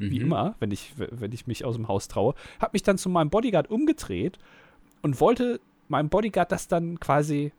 [0.00, 0.26] wie mhm.
[0.26, 3.30] immer, wenn ich, wenn ich mich aus dem Haus traue, habe mich dann zu meinem
[3.30, 4.38] Bodyguard umgedreht
[5.02, 7.52] und wollte meinem Bodyguard das dann quasi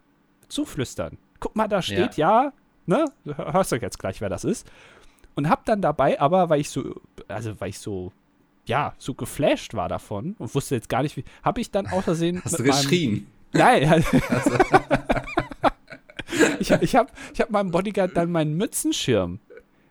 [0.47, 1.17] zuflüstern.
[1.39, 2.54] Guck mal, da steht ja, ja
[2.86, 3.06] ne?
[3.25, 4.69] Hörst du jetzt gleich, wer das ist.
[5.36, 8.12] Und hab dann dabei aber, weil ich so, also weil ich so,
[8.65, 12.04] ja, so geflasht war davon und wusste jetzt gar nicht, wie, habe ich dann aus
[12.04, 12.41] Versehen.
[12.43, 13.27] Hast du geschrien?
[13.54, 13.88] Nein.
[13.89, 14.17] Also.
[16.60, 19.39] ich ich habe ich hab meinem Bodyguard dann meinen Mützenschirm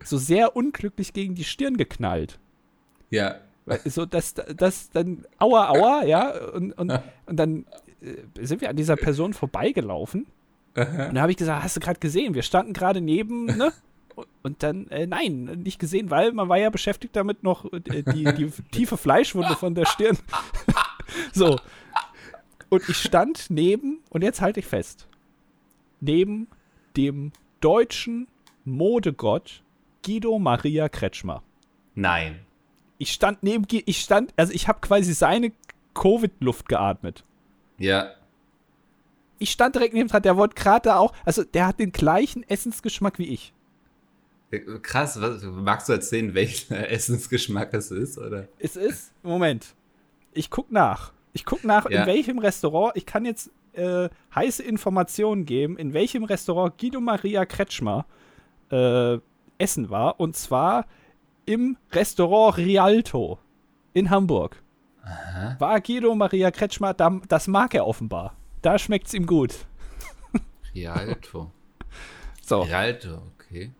[0.05, 2.39] so sehr unglücklich gegen die Stirn geknallt.
[3.11, 3.37] Ja.
[3.85, 6.91] So, dass das dann, aua, aua, ja, und, und,
[7.27, 7.67] und dann
[8.01, 10.27] äh, sind wir an dieser Person vorbeigelaufen.
[10.75, 11.09] Aha.
[11.09, 12.35] Und da habe ich gesagt, hast du gerade gesehen?
[12.35, 13.73] Wir standen gerade neben, ne?
[14.43, 18.25] Und dann, äh, nein, nicht gesehen, weil man war ja beschäftigt damit, noch äh, die,
[18.25, 20.19] die tiefe Fleischwunde von der Stirn.
[21.33, 21.59] so.
[22.69, 25.09] Und ich stand neben, und jetzt halte ich fest,
[26.01, 26.49] neben
[26.97, 28.29] dem deutschen
[28.65, 29.63] Modegott
[30.05, 31.43] Guido Maria Kretschmer.
[31.95, 32.41] Nein.
[32.99, 35.53] Ich stand neben, Guido, ich stand, also ich habe quasi seine
[35.95, 37.25] Covid-Luft geatmet.
[37.79, 38.11] Ja.
[39.39, 42.43] Ich stand direkt neben dran, der wollte gerade da auch, also der hat den gleichen
[42.49, 43.53] Essensgeschmack wie ich.
[44.83, 48.49] Krass, was, magst du erzählen, welcher Essensgeschmack es ist, oder?
[48.59, 49.75] Es ist, Moment,
[50.33, 51.13] ich guck nach.
[51.33, 52.01] Ich guck nach, Ja.
[52.03, 57.47] in welchem Restaurant, ich kann jetzt äh, heiße Informationen geben, in welchem Restaurant Guido Maria
[57.47, 58.05] Kretschmer
[58.71, 59.19] äh,
[59.61, 60.19] essen war.
[60.21, 60.87] Und zwar
[61.47, 63.39] im Restaurant Rialto
[63.93, 64.63] in Hamburg.
[65.59, 68.37] War Guido Maria Kretschmer, da, das mag er offenbar.
[68.63, 69.55] Da schmeckt's ihm gut.
[70.75, 71.51] Rialto.
[72.43, 73.71] So, Rialto, okay.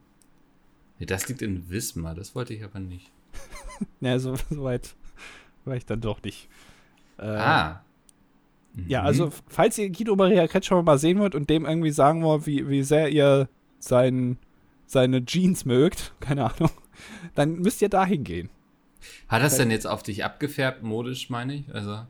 [1.01, 3.11] Nee, das liegt in Wismar, das wollte ich aber nicht.
[4.01, 4.95] ja, so, so weit
[5.65, 6.49] war ich dann doch nicht.
[7.19, 7.83] Äh, Ah.
[8.87, 9.07] Ja, Mhm.
[9.09, 12.69] also falls ihr Guido Maria Kretschmer mal sehen wollt und dem irgendwie sagen wollt, wie,
[12.69, 13.49] wie sehr ihr
[13.81, 14.39] sein,
[14.91, 16.71] seine Jeans mögt, keine Ahnung,
[17.35, 18.51] dann müsst ihr dahin gehen.
[19.29, 21.75] Hat das denn jetzt auf dich abgefärbt, modisch, meine ich?
[21.75, 22.01] Also,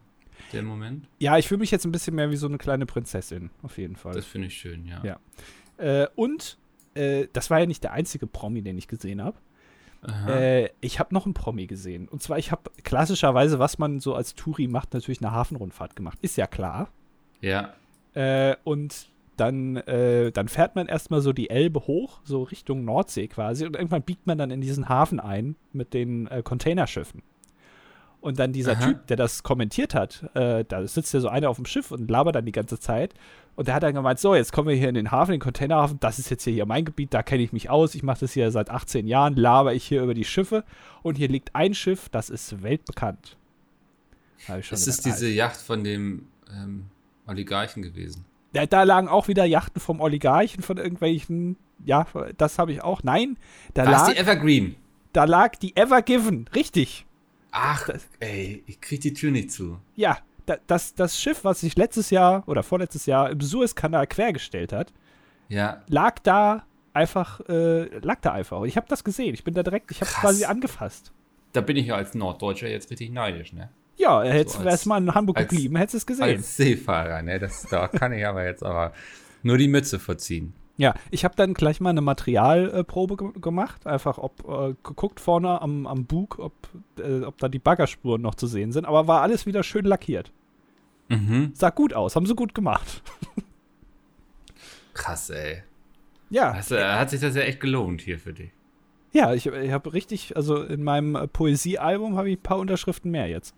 [0.52, 1.06] der Moment?
[1.18, 3.94] Ja, ich fühle mich jetzt ein bisschen mehr wie so eine kleine Prinzessin, auf jeden
[3.94, 4.14] Fall.
[4.14, 5.02] Das finde ich schön, ja.
[5.04, 5.20] Ja.
[5.76, 6.58] Äh, und
[6.94, 9.36] äh, das war ja nicht der einzige Promi, den ich gesehen habe.
[10.26, 12.08] Äh, ich habe noch einen Promi gesehen.
[12.08, 16.18] Und zwar, ich habe klassischerweise, was man so als Touri macht, natürlich eine Hafenrundfahrt gemacht.
[16.22, 16.88] Ist ja klar.
[17.40, 17.74] ja.
[18.14, 19.08] Äh, und
[19.40, 23.74] dann, äh, dann fährt man erstmal so die Elbe hoch, so Richtung Nordsee quasi, und
[23.74, 27.22] irgendwann biegt man dann in diesen Hafen ein mit den äh, Containerschiffen.
[28.20, 28.86] Und dann dieser Aha.
[28.86, 32.10] Typ, der das kommentiert hat, äh, da sitzt ja so einer auf dem Schiff und
[32.10, 33.14] labert dann die ganze Zeit.
[33.56, 35.98] Und der hat dann gemeint, so, jetzt kommen wir hier in den Hafen, den Containerhafen,
[36.00, 38.32] das ist jetzt hier, hier mein Gebiet, da kenne ich mich aus, ich mache das
[38.32, 40.64] hier seit 18 Jahren, laber ich hier über die Schiffe.
[41.02, 43.38] Und hier liegt ein Schiff, das ist weltbekannt.
[44.46, 46.86] Da hab ich schon Es ist gedacht, diese Yacht von dem ähm,
[47.26, 48.26] Oligarchen gewesen.
[48.52, 51.56] Da, da lagen auch wieder Yachten vom Oligarchen, von irgendwelchen.
[51.84, 53.02] Ja, das habe ich auch.
[53.02, 53.38] Nein,
[53.74, 54.76] da War es lag, die Evergreen?
[55.12, 56.48] da lag die Ever Given.
[56.54, 57.06] Richtig.
[57.52, 59.78] Ach, Das- ey, ich krieg die Tür nicht zu.
[59.96, 64.72] Ja, da, das, das Schiff, was sich letztes Jahr oder vorletztes Jahr im Suezkanal quergestellt
[64.72, 64.92] hat,
[65.48, 68.62] Ja, lag da einfach, äh, lag da einfach.
[68.64, 69.32] Ich habe das gesehen.
[69.34, 71.12] Ich bin da direkt, ich habe quasi angefasst.
[71.52, 73.70] da bin ich ja als Norddeutscher jetzt richtig neidisch, ne?
[74.00, 76.24] Ja, hättest So als- mal in Hamburg als- geblieben, hättest du es gesehen.
[76.24, 77.38] Als Seefahrer, ne?
[77.38, 78.92] Das, da kann ich aber jetzt aber
[79.42, 80.54] nur die Mütze verziehen.
[80.78, 85.60] Ja, ich habe dann gleich mal eine Materialprobe ge gemacht, einfach ob äh, geguckt vorne
[85.60, 86.54] am, am Bug, ob,
[86.98, 90.32] äh, ob da die Baggerspuren noch zu sehen sind, aber war alles wieder schön lackiert.
[91.10, 91.50] Mhm.
[91.54, 93.02] Sah gut aus, haben sie gut gemacht.
[94.94, 95.62] Krass, ey.
[96.30, 98.50] Ja, Also, hat sich das ja echt gelohnt hier für dich.
[99.12, 103.10] ja, ich, ich habe richtig, also in meinem äh, Poesiealbum habe ich ein paar Unterschriften
[103.10, 103.54] mehr jetzt.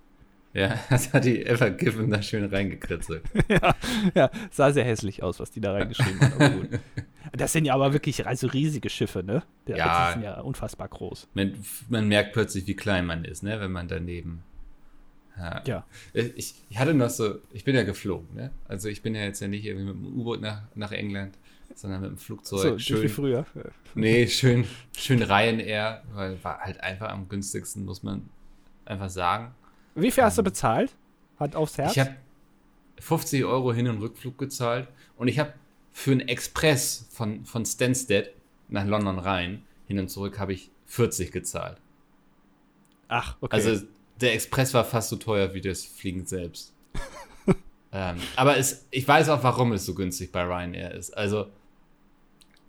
[0.54, 3.22] Ja, das hat die Evergiven da schön reingekritzelt.
[4.14, 6.68] Ja, sah sehr hässlich aus, was die da reingeschrieben haben.
[7.34, 9.42] Das sind ja aber wirklich also riesige Schiffe, ne?
[9.66, 10.08] Der- Ja.
[10.08, 11.28] Die sind ja unfassbar groß.
[11.32, 11.54] Man,
[11.88, 13.58] man merkt plötzlich, wie klein man ist, ne?
[13.60, 14.42] Wenn man daneben.
[15.38, 15.62] Ja.
[15.64, 15.86] Ja.
[16.12, 18.50] Ich, ich hatte noch so, ich bin ja geflogen, ne?
[18.68, 21.38] Also ich bin ja jetzt ja nicht irgendwie mit dem U-Boot nach, nach England,
[21.74, 22.58] sondern mit dem Flugzeug.
[22.60, 23.46] So, nicht wie schön, früher.
[23.94, 28.28] nee, schön, schön Ryanair, weil war halt einfach am günstigsten, muss man
[28.84, 29.54] einfach sagen.
[29.94, 30.94] Wie viel hast du bezahlt?
[31.38, 31.92] Hand aufs Herz?
[31.92, 32.16] Ich habe
[33.00, 35.52] 50 Euro Hin- und Rückflug gezahlt und ich habe
[35.92, 38.32] für einen Express von, von Stansted
[38.68, 41.78] nach London rein, hin und zurück, habe ich 40 gezahlt.
[43.08, 43.54] Ach, okay.
[43.54, 43.84] Also
[44.20, 46.72] der Express war fast so teuer wie das Fliegen selbst.
[47.92, 51.10] ähm, aber es, ich weiß auch, warum es so günstig bei Ryanair ist.
[51.10, 51.50] Also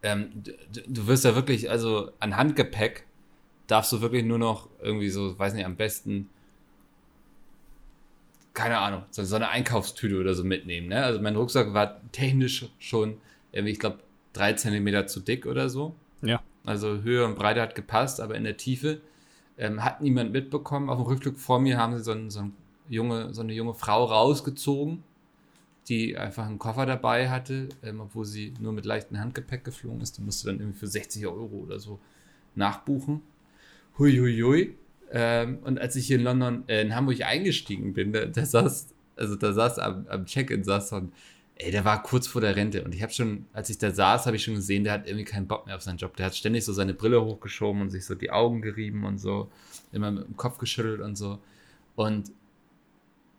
[0.02, 0.52] ähm, du,
[0.88, 3.06] du wirst ja wirklich, also an Handgepäck
[3.68, 6.30] darfst du wirklich nur noch irgendwie so, weiß nicht, am besten,
[8.54, 10.90] keine Ahnung, so, so eine Einkaufstüte oder so mitnehmen.
[10.90, 11.04] Ne?
[11.04, 13.18] Also mein Rucksack war technisch schon,
[13.52, 14.00] ich glaube,
[14.34, 15.96] drei Zentimeter zu dick oder so.
[16.22, 16.42] ja.
[16.66, 19.02] Also Höhe und Breite hat gepasst, aber in der Tiefe
[19.58, 20.90] ähm, hat niemand mitbekommen.
[20.90, 22.54] Auf dem Rückflug vor mir haben sie so, ein, so, ein
[22.88, 25.04] junge, so eine junge Frau rausgezogen,
[25.90, 30.18] die einfach einen Koffer dabei hatte, ähm, obwohl sie nur mit leichtem Handgepäck geflogen ist.
[30.18, 32.00] Die musste dann irgendwie für 60 Euro oder so
[32.56, 33.22] nachbuchen.
[33.98, 34.76] Hui, hui, hui.
[35.12, 38.88] Ähm, und als ich hier in London, äh, in Hamburg eingestiegen bin, da, da saß,
[39.16, 41.12] also da saß am, am Check-in saß so ein,
[41.56, 44.26] ey, der war kurz vor der Rente und ich habe schon, als ich da saß,
[44.26, 46.16] habe ich schon gesehen, der hat irgendwie keinen Bock mehr auf seinen Job.
[46.18, 49.52] Der hat ständig so seine Brille hochgeschoben und sich so die Augen gerieben und so,
[49.92, 51.40] immer mit dem Kopf geschüttelt und so.
[51.96, 52.32] Und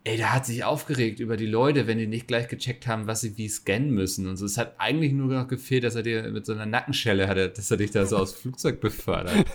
[0.07, 3.23] ey, der hat sich aufgeregt über die Leute, wenn die nicht gleich gecheckt haben, was
[3.23, 4.45] sie wie scannen müssen und so.
[4.45, 7.71] Es hat eigentlich nur noch gefehlt, dass er dir mit so einer Nackenschelle hatte, dass
[7.71, 9.47] er dich da so aus dem Flugzeug befördert.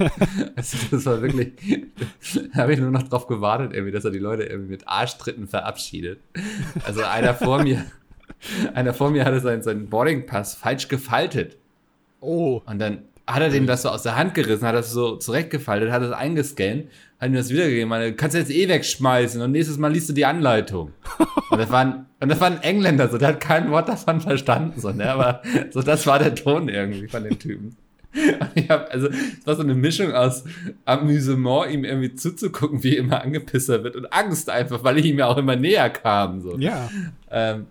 [0.56, 1.54] Also das war wirklich,
[2.54, 5.48] da habe ich nur noch drauf gewartet, irgendwie, dass er die Leute irgendwie mit Arschtritten
[5.48, 6.20] verabschiedet.
[6.84, 7.86] Also einer vor mir,
[8.74, 11.58] einer vor mir hatte seinen, seinen Boardingpass falsch gefaltet.
[12.22, 12.62] Oh.
[12.66, 15.92] Und dann hat er dem das so aus der Hand gerissen, hat das so zurechtgefaltet,
[15.92, 16.86] hat das eingescannt,
[17.20, 20.14] hat ihm das wiedergegeben, meine, kannst du jetzt eh wegschmeißen und nächstes Mal liest du
[20.14, 20.94] die Anleitung.
[21.50, 24.22] und das war ein, und das war ein Engländer, so, der hat kein Wort davon
[24.22, 27.76] verstanden, so, ne, aber so, das war der Ton irgendwie von dem Typen.
[28.14, 30.44] Und ich hab, also, es war so eine Mischung aus
[30.86, 35.20] Amüsement, ihm irgendwie zuzugucken, wie er immer angepisser wird und Angst einfach, weil ich ihm
[35.20, 36.58] ja auch immer näher kam, so.
[36.58, 36.90] Ja.
[37.30, 37.68] Ähm,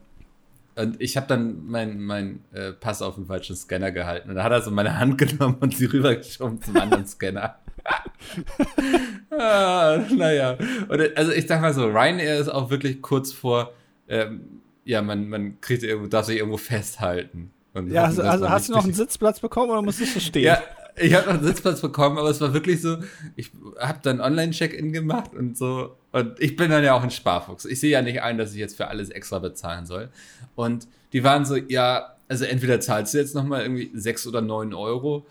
[0.77, 4.31] und ich habe dann meinen mein, äh, Pass auf den falschen Scanner gehalten.
[4.31, 7.57] Und da hat er so meine Hand genommen und sie rübergeschoben zum anderen Scanner.
[9.31, 10.57] ah, naja.
[10.89, 13.73] Und, also ich sag mal so, Ryanair ist auch wirklich kurz vor,
[14.09, 17.51] ähm, ja, man, man kriegt irgendwo, darf sich irgendwo festhalten.
[17.89, 20.45] ja, also, also hast du noch einen Sitzplatz bekommen oder musstest du stehen?
[20.45, 20.63] Ja,
[20.97, 22.99] ich habe noch einen Sitzplatz bekommen, aber es war wirklich so,
[23.37, 25.97] ich habe dann Online-Check-In gemacht und so.
[26.13, 27.65] Und ich bin dann ja auch ein Sparfuchs.
[27.65, 30.09] Ich sehe ja nicht ein, dass ich jetzt für alles extra bezahlen soll.
[30.55, 34.75] Und die waren so, ja, also entweder zahlst du jetzt nochmal irgendwie sechs oder neun
[34.75, 35.27] Euro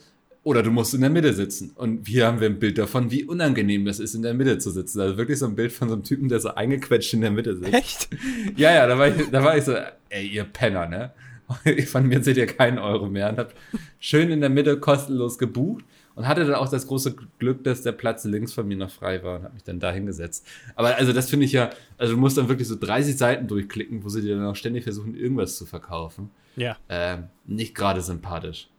[0.48, 1.72] oder du musst in der Mitte sitzen.
[1.76, 4.72] Und hier haben wir ein Bild davon, wie unangenehm das ist, in der Mitte zu
[4.72, 5.02] sitzen.
[5.02, 7.58] Also wirklich so ein Bild von so einem Typen, der so eingequetscht in der Mitte
[7.58, 7.74] sitzt.
[7.74, 8.10] Echt?
[8.56, 9.76] Ja, ja, da war ich, da war ich so,
[10.08, 11.12] ey, ihr Penner, ne?
[11.88, 13.30] Von mir seht ihr keinen Euro mehr.
[13.30, 13.54] Und hab
[14.00, 15.84] schön in der Mitte kostenlos gebucht
[16.16, 19.22] und hatte dann auch das große Glück, dass der Platz links von mir noch frei
[19.24, 20.48] war und habe mich dann da hingesetzt.
[20.76, 24.02] Aber also das finde ich ja, also du musst dann wirklich so 30 Seiten durchklicken,
[24.02, 26.30] wo sie dir dann auch ständig versuchen, irgendwas zu verkaufen.
[26.56, 26.78] Ja.
[26.88, 28.70] Ähm, nicht gerade sympathisch.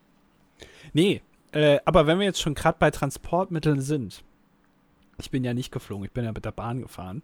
[0.94, 1.20] Nee,
[1.52, 4.22] äh, aber wenn wir jetzt schon gerade bei Transportmitteln sind,
[5.20, 7.22] ich bin ja nicht geflogen, ich bin ja mit der Bahn gefahren.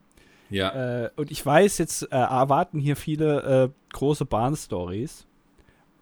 [0.50, 1.04] Ja.
[1.04, 5.26] Äh, und ich weiß, jetzt äh, erwarten hier viele äh, große Bahnstories.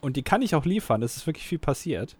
[0.00, 2.16] Und die kann ich auch liefern, es ist wirklich viel passiert.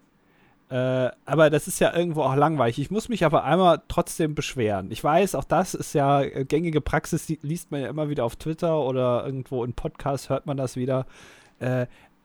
[0.69, 2.79] Äh, aber das ist ja irgendwo auch langweilig.
[2.79, 4.91] Ich muss mich aber einmal trotzdem beschweren.
[4.91, 8.35] Ich weiß, auch das ist ja gängige Praxis, die liest man ja immer wieder auf
[8.37, 11.05] Twitter oder irgendwo in Podcasts hört man das wieder.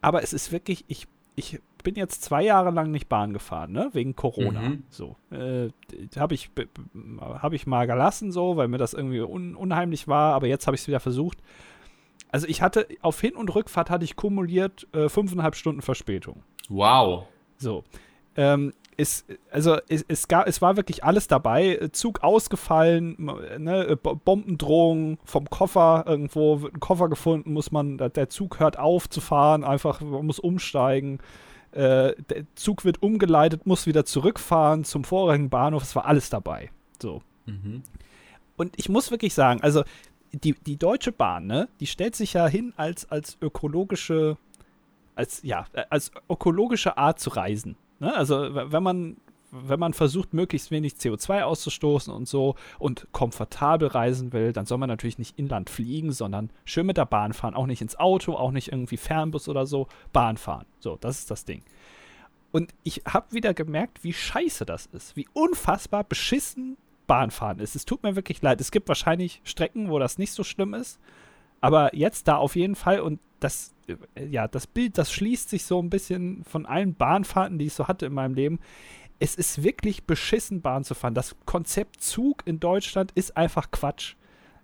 [0.00, 3.90] Aber es ist wirklich, ich, ich bin jetzt zwei Jahre lang nicht Bahn gefahren, ne?
[3.92, 4.60] Wegen Corona.
[4.60, 4.84] Mhm.
[4.88, 5.16] So.
[5.30, 5.70] Äh,
[6.16, 6.50] habe ich,
[7.20, 10.74] hab ich mal gelassen, so, weil mir das irgendwie un unheimlich war, aber jetzt habe
[10.74, 11.38] ich es wieder versucht.
[12.30, 16.42] Also ich hatte auf Hin- und Rückfahrt hatte ich kumuliert äh, fünfeinhalb Stunden Verspätung.
[16.68, 17.24] Wow.
[17.56, 17.84] So.
[18.36, 21.88] Ähm, es, also es, es, gab, es war wirklich alles dabei.
[21.92, 23.16] Zug ausgefallen,
[23.58, 29.08] ne, Bombendrohung vom Koffer, irgendwo wird ein Koffer gefunden, muss man, der Zug hört auf
[29.08, 31.20] zu fahren, einfach, man muss umsteigen.
[31.72, 35.82] Äh, der Zug wird umgeleitet, muss wieder zurückfahren zum vorigen Bahnhof.
[35.82, 36.70] Es war alles dabei.
[37.00, 37.22] So.
[37.46, 37.82] Mhm.
[38.56, 39.84] Und ich muss wirklich sagen, also
[40.32, 44.36] die, die Deutsche Bahn, ne, die stellt sich ja hin als, als ökologische,
[45.14, 47.76] als, ja, als ökologische Art zu reisen.
[47.98, 48.14] Ne?
[48.14, 49.16] Also, wenn man,
[49.50, 54.78] wenn man versucht, möglichst wenig CO2 auszustoßen und so und komfortabel reisen will, dann soll
[54.78, 57.54] man natürlich nicht inland fliegen, sondern schön mit der Bahn fahren.
[57.54, 59.88] Auch nicht ins Auto, auch nicht irgendwie Fernbus oder so.
[60.12, 60.66] Bahn fahren.
[60.80, 61.62] So, das ist das Ding.
[62.50, 65.16] Und ich habe wieder gemerkt, wie scheiße das ist.
[65.16, 67.74] Wie unfassbar beschissen Bahnfahren ist.
[67.74, 68.60] Es tut mir wirklich leid.
[68.60, 71.00] Es gibt wahrscheinlich Strecken, wo das nicht so schlimm ist.
[71.60, 75.64] Aber jetzt da auf jeden Fall und das, äh, ja, das Bild, das schließt sich
[75.64, 78.60] so ein bisschen von allen Bahnfahrten, die ich so hatte in meinem Leben.
[79.18, 81.14] Es ist wirklich beschissen, Bahn zu fahren.
[81.14, 84.14] Das Konzept Zug in Deutschland ist einfach Quatsch.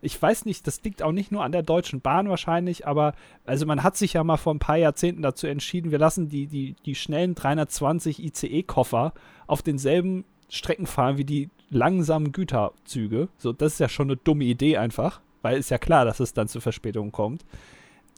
[0.00, 3.14] Ich weiß nicht, das liegt auch nicht nur an der Deutschen Bahn wahrscheinlich, aber
[3.46, 6.46] also man hat sich ja mal vor ein paar Jahrzehnten dazu entschieden, wir lassen die,
[6.46, 9.14] die, die schnellen 320 ICE-Koffer
[9.46, 13.28] auf denselben Strecken fahren wie die langsamen Güterzüge.
[13.38, 16.32] So, das ist ja schon eine dumme Idee einfach weil ist ja klar, dass es
[16.32, 17.44] dann zu Verspätungen kommt.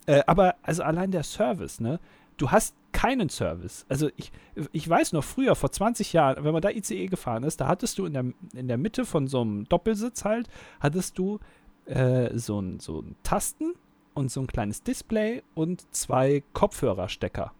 [0.06, 1.98] Äh, aber also allein der Service, ne?
[2.36, 3.86] Du hast keinen Service.
[3.88, 4.32] Also ich,
[4.72, 7.98] ich weiß noch früher, vor 20 Jahren, wenn man da ICE gefahren ist, da hattest
[7.98, 10.48] du in der, in der Mitte von so einem Doppelsitz halt,
[10.80, 11.38] hattest du
[11.86, 13.74] äh, so ein so ein Tasten
[14.14, 17.52] und so ein kleines Display und zwei Kopfhörerstecker.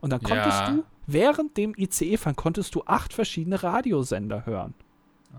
[0.00, 0.70] Und dann konntest ja.
[0.70, 4.74] du, während dem ICE-Fahren, konntest du acht verschiedene Radiosender hören.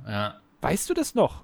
[0.08, 0.40] Ja.
[0.62, 1.44] Weißt du das noch?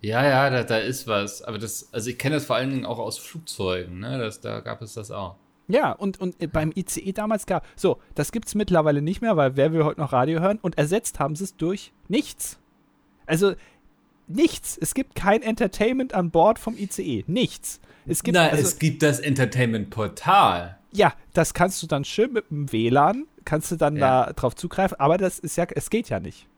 [0.00, 1.42] Ja, ja, da, da ist was.
[1.42, 4.18] Aber das, also ich kenne das vor allen Dingen auch aus Flugzeugen, ne?
[4.18, 5.36] Das, da gab es das auch.
[5.72, 9.56] Ja, und, und beim ICE damals gab so, das gibt es mittlerweile nicht mehr, weil
[9.56, 10.58] wer will heute noch Radio hören?
[10.60, 12.58] Und ersetzt haben sie es durch nichts.
[13.26, 13.54] Also
[14.26, 14.78] nichts.
[14.80, 17.24] Es gibt kein Entertainment an Bord vom ICE.
[17.26, 17.80] Nichts.
[18.06, 20.78] Es gibt, Na, also, es gibt das Entertainment-Portal.
[20.92, 24.26] Ja, das kannst du dann schön mit dem WLAN, kannst du dann ja.
[24.26, 26.48] da drauf zugreifen, aber das ist ja, es geht ja nicht.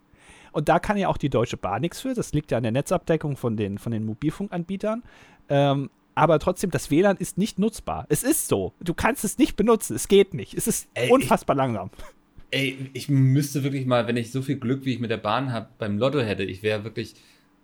[0.52, 2.14] Und da kann ja auch die Deutsche Bahn nichts für.
[2.14, 5.02] Das liegt ja an der Netzabdeckung von den, von den Mobilfunkanbietern.
[5.48, 8.06] Ähm, aber trotzdem, das WLAN ist nicht nutzbar.
[8.08, 8.74] Es ist so.
[8.80, 9.96] Du kannst es nicht benutzen.
[9.96, 10.54] Es geht nicht.
[10.54, 11.90] Es ist ey, unfassbar ich, langsam.
[12.50, 15.52] Ey, ich müsste wirklich mal, wenn ich so viel Glück, wie ich mit der Bahn
[15.52, 17.14] habe, beim Lotto hätte, ich wäre wirklich,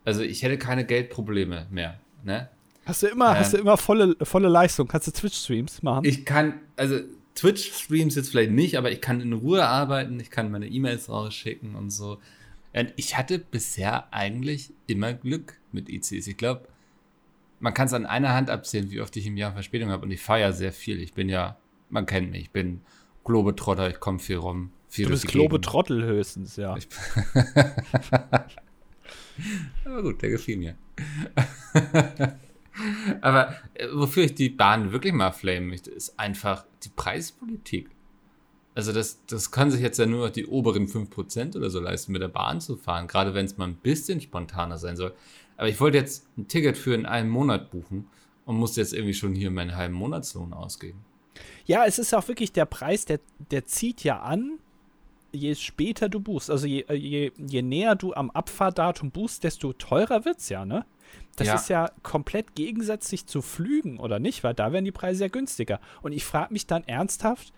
[0.05, 2.01] also ich hätte keine Geldprobleme mehr.
[2.24, 2.49] Ne?
[2.86, 4.88] Hast du immer, äh, hast du immer volle, volle Leistung?
[4.88, 6.07] Kannst du Twitch-Streams machen?
[6.07, 7.01] Ich kann, also
[7.34, 11.74] Twitch-Streams jetzt vielleicht nicht, aber ich kann in Ruhe arbeiten, ich kann meine E-Mails rausschicken
[11.74, 12.18] und so.
[12.72, 16.26] Und ich hatte bisher eigentlich immer Glück mit ICs.
[16.26, 16.68] Ich glaube,
[17.61, 20.11] man kann es an einer Hand abzählen, wie oft ich im Jahr Verspätung habe und
[20.11, 21.00] ich fahre ja sehr viel.
[21.00, 21.56] Ich bin ja,
[21.90, 22.80] man kennt mich, ich bin
[23.24, 24.70] Globetrotter, ich komme viel rum.
[24.88, 26.74] Viel du bist Globetrottel höchstens, ja.
[29.84, 30.76] Aber gut, der gefiel mir.
[33.20, 37.90] Aber äh, wofür ich die Bahn wirklich mal flamen möchte, ist einfach die Preispolitik.
[38.74, 42.12] Also das, das kann sich jetzt ja nur noch die oberen 5% oder so leisten,
[42.12, 45.14] mit der Bahn zu fahren, gerade wenn es mal ein bisschen spontaner sein soll.
[45.59, 48.09] Aber ich wollte jetzt ein Ticket für in einem Monat buchen
[48.46, 51.04] und muss jetzt irgendwie schon hier meinen halben Monatslohn ausgeben.
[51.66, 54.59] Ja, es ist auch wirklich der Preis, der, der zieht ja an,
[55.32, 56.50] je später du buchst.
[56.50, 60.86] Also je, je, je näher du am Abfahrdatum buchst, desto teurer wird es ja, ne?
[61.36, 61.54] Das ja.
[61.54, 64.44] ist ja komplett gegensätzlich zu Flügen, oder nicht?
[64.44, 65.80] Weil da werden die Preise ja günstiger.
[66.02, 67.52] Und ich frage mich dann ernsthaft,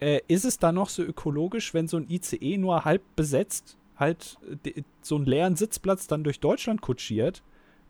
[0.00, 4.38] äh, ist es da noch so ökologisch, wenn so ein ICE nur halb besetzt halt
[4.64, 7.42] äh, so einen leeren Sitzplatz dann durch Deutschland kutschiert,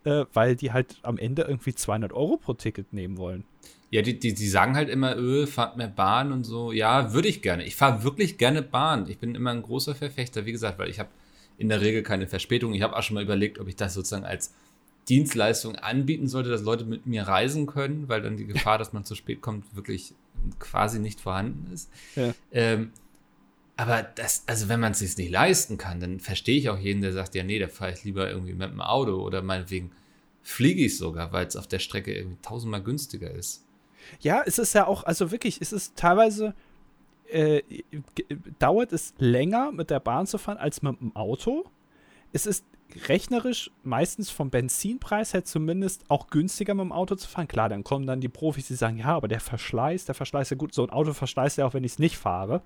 [0.04, 3.44] äh, weil die halt am Ende irgendwie 200 Euro pro Ticket nehmen wollen?
[3.90, 6.72] Ja, die, die, die sagen halt immer, öh, fahrt mehr Bahn und so.
[6.72, 7.64] Ja, würde ich gerne.
[7.64, 9.08] Ich fahre wirklich gerne Bahn.
[9.08, 11.08] Ich bin immer ein großer Verfechter, wie gesagt, weil ich habe
[11.56, 12.74] in der Regel keine Verspätung.
[12.74, 14.52] Ich habe auch schon mal überlegt, ob ich das sozusagen als
[15.08, 19.04] Dienstleistung anbieten sollte, dass Leute mit mir reisen können, weil dann die Gefahr, dass man
[19.04, 20.14] zu spät kommt, wirklich
[20.58, 21.90] quasi nicht vorhanden ist.
[22.14, 22.34] Ja.
[22.52, 22.92] Ähm,
[23.78, 27.00] aber das, also wenn man es sich nicht leisten kann, dann verstehe ich auch jeden,
[27.00, 29.92] der sagt, ja, nee, da fahre ich lieber irgendwie mit dem Auto oder meinetwegen
[30.42, 33.64] fliege ich sogar, weil es auf der Strecke irgendwie tausendmal günstiger ist.
[34.18, 36.56] Ja, es ist ja auch, also wirklich, es ist teilweise,
[37.30, 37.62] äh,
[38.58, 41.64] dauert es länger mit der Bahn zu fahren als mit dem Auto.
[42.32, 42.64] Es ist
[43.06, 47.46] rechnerisch meistens vom Benzinpreis her zumindest auch günstiger mit dem Auto zu fahren.
[47.46, 50.50] Klar, dann kommen dann die Profis, die sagen, ja, aber der Verschleiß, der Verschleiß ist
[50.50, 50.74] ja gut.
[50.74, 52.60] So ein Auto verschleißt ja auch, wenn ich es nicht fahre.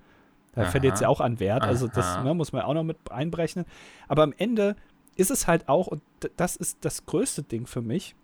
[0.55, 1.63] Da verliert es ja auch an Wert.
[1.63, 3.65] Also das ne, muss man auch noch mit einberechnen.
[4.07, 4.77] Aber am Ende
[5.17, 6.03] ist es halt auch, und
[6.37, 8.15] das ist das größte Ding für mich,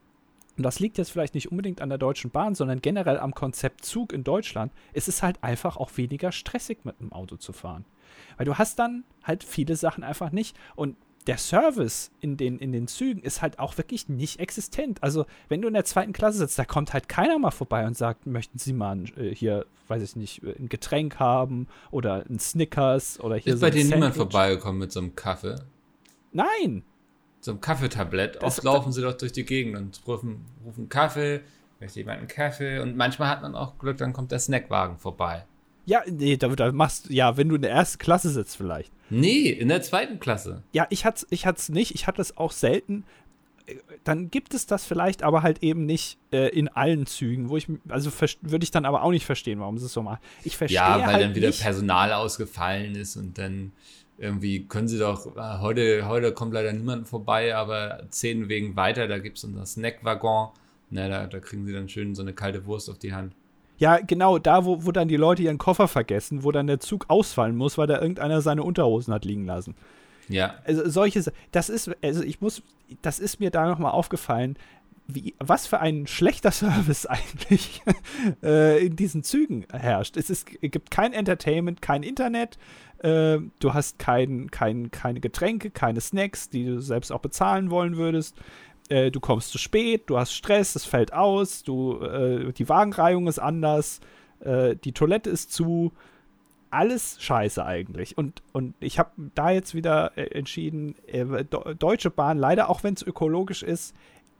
[0.59, 3.85] und das liegt jetzt vielleicht nicht unbedingt an der Deutschen Bahn, sondern generell am Konzept
[3.85, 7.85] Zug in Deutschland, es ist halt einfach auch weniger stressig mit einem Auto zu fahren.
[8.37, 10.57] Weil du hast dann halt viele Sachen einfach nicht.
[10.75, 10.97] Und
[11.29, 15.03] der Service in den, in den Zügen ist halt auch wirklich nicht existent.
[15.03, 17.97] Also, wenn du in der zweiten Klasse sitzt, da kommt halt keiner mal vorbei und
[17.97, 22.39] sagt, möchten Sie mal äh, hier, weiß ich nicht, äh, ein Getränk haben oder ein
[22.39, 25.57] Snickers oder hier ist so bei dir niemand vorbeigekommen mit so einem Kaffee?
[26.33, 26.83] Nein.
[27.41, 28.43] So einem Kaffeetablett.
[28.43, 31.43] Oft laufen sie doch durch die Gegend und rufen, rufen Kaffee,
[31.79, 35.45] möchte jemand einen Kaffee und manchmal hat man auch Glück, dann kommt der Snackwagen vorbei.
[35.89, 38.93] Ja, nee, da, da machst ja, wenn du in der ersten Klasse sitzt vielleicht.
[39.09, 40.63] Nee, in der zweiten Klasse.
[40.73, 43.05] Ja, ich hatte ich es nicht, ich hatte es auch selten.
[44.05, 47.69] Dann gibt es das vielleicht, aber halt eben nicht äh, in allen Zügen, wo ich,
[47.89, 48.11] also
[48.43, 50.19] würde ich dann aber auch nicht verstehen, warum sie es so machen.
[50.45, 51.63] Ich verstehe Ja, weil halt dann wieder nicht.
[51.63, 53.73] Personal ausgefallen ist und dann
[54.19, 59.09] irgendwie können sie doch, ah, heute, heute kommt leider niemand vorbei, aber zehn Wegen weiter,
[59.09, 60.51] da gibt es unser Snackwaggon.
[60.91, 63.33] Na, da, da kriegen sie dann schön so eine kalte Wurst auf die Hand.
[63.79, 67.07] Ja, genau, da, wo, wo dann die Leute ihren Koffer vergessen, wo dann der Zug
[67.09, 69.77] ausfallen muss, weil da irgendeiner seine Unterhosen hat liegen lassen.
[70.29, 70.57] Ja.
[70.65, 71.23] Also solche,
[71.53, 72.63] das ist, also ich muss,
[73.03, 74.59] das ist mir da nochmal aufgefallen,
[75.07, 77.83] wie, was für ein schlechter Service eigentlich
[78.43, 80.17] äh, in diesen Zügen herrscht.
[80.17, 82.59] Es ist, gibt kein Entertainment, kein Internet,
[82.99, 87.97] äh, du hast kein, kein, keine Getränke, keine Snacks, die du selbst auch bezahlen wollen
[87.97, 88.35] würdest
[88.89, 93.27] äh, du kommst zu spät, du hast Stress, es fällt aus, du, äh, die Wagenreihung
[93.27, 94.01] ist anders,
[94.41, 95.93] äh, die Toilette ist zu.
[96.71, 98.19] Alles scheiße eigentlich.
[98.19, 102.93] Und, und ich habe da jetzt wieder äh, entschieden, äh, Deutsche Bahn, leider auch wenn
[102.93, 103.95] es ökologisch ist,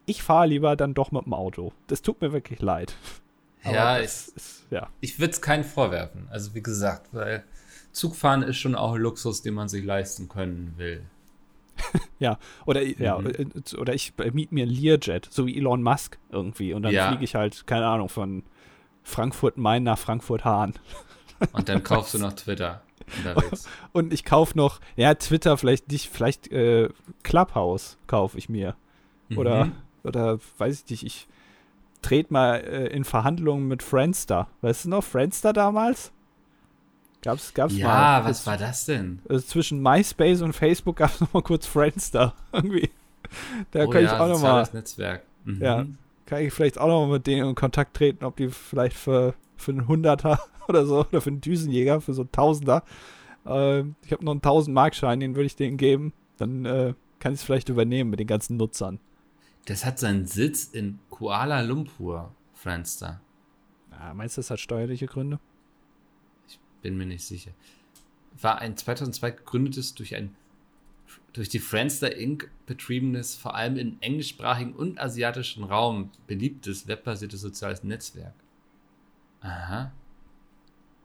[0.05, 1.73] ich fahre lieber dann doch mit dem Auto.
[1.87, 2.95] Das tut mir wirklich leid.
[3.65, 6.29] ja, ist, ja, ich würde es keinen vorwerfen.
[6.31, 7.45] Also wie gesagt, weil
[7.93, 11.03] Zugfahren ist schon auch ein Luxus, den man sich leisten können will.
[12.19, 12.95] ja, oder, mhm.
[12.99, 16.73] ja, äh, oder ich miete mir ein Learjet, so wie Elon Musk irgendwie.
[16.73, 17.09] Und dann ja.
[17.09, 18.43] fliege ich halt, keine Ahnung, von
[19.03, 20.75] Frankfurt Main nach Frankfurt Hahn.
[21.53, 22.83] Und dann kaufst du noch Twitter
[23.17, 23.69] unterwegs.
[23.93, 26.89] Und ich kaufe noch, ja, Twitter vielleicht nicht, vielleicht äh,
[27.23, 28.75] Clubhouse kaufe ich mir.
[29.29, 29.39] Mhm.
[29.39, 29.73] Oder,
[30.03, 31.29] oder weiß ich nicht, ich
[32.03, 34.49] trete mal äh, in Verhandlungen mit Friendster.
[34.61, 36.13] Weißt du noch, Friendster damals?
[37.29, 38.21] Gab's, gab's ja, mal.
[38.21, 39.19] Ja, was war das denn?
[39.29, 42.33] Also zwischen MySpace und Facebook gab es nochmal kurz Friendster.
[42.55, 42.89] Irgendwie.
[43.71, 44.67] Da oh kann ja, ich auch nochmal.
[44.73, 45.25] Netzwerk.
[45.45, 45.61] Mhm.
[45.61, 45.85] Ja,
[46.25, 49.73] kann ich vielleicht auch nochmal mit denen in Kontakt treten, ob die vielleicht für, für
[49.73, 52.83] einen Hunderter oder so oder für einen Düsenjäger, für so einen Tausender.
[53.45, 56.15] Äh, ich habe noch einen 1000 Markschein, den würde ich denen geben.
[56.39, 59.01] Dann äh, kann ich es vielleicht übernehmen mit den ganzen Nutzern.
[59.67, 63.21] Das hat seinen Sitz in Kuala Lumpur, Friendster.
[63.91, 65.41] Ja, meinst du, das hat steuerliche Gründe?
[66.89, 67.51] Bin mir nicht sicher.
[68.41, 70.35] War ein 2002 gegründetes durch ein
[71.35, 72.51] durch die Friendster Inc.
[72.67, 78.33] betriebenes, vor allem im englischsprachigen und asiatischen Raum beliebtes webbasiertes soziales Netzwerk.
[79.43, 79.93] Aha.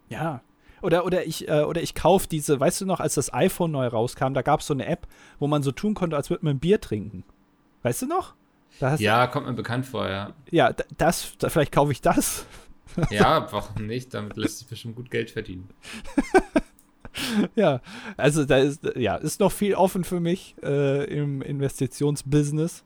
[0.09, 0.41] Ja.
[0.81, 3.87] Oder, oder ich, äh, oder ich kaufe diese, weißt du noch, als das iPhone neu
[3.87, 5.07] rauskam, da gab es so eine App,
[5.39, 7.23] wo man so tun konnte, als würde man ein Bier trinken.
[7.83, 8.33] Weißt du noch?
[8.97, 10.33] ja, kommt mir bekannt vor, ja.
[10.49, 12.45] Ja, das, da, vielleicht kaufe ich das.
[13.09, 14.13] Ja, warum nicht?
[14.13, 15.69] Damit lässt sich bestimmt gut Geld verdienen.
[17.55, 17.81] ja,
[18.17, 22.83] also da ist, ja, ist noch viel offen für mich äh, im Investitionsbusiness.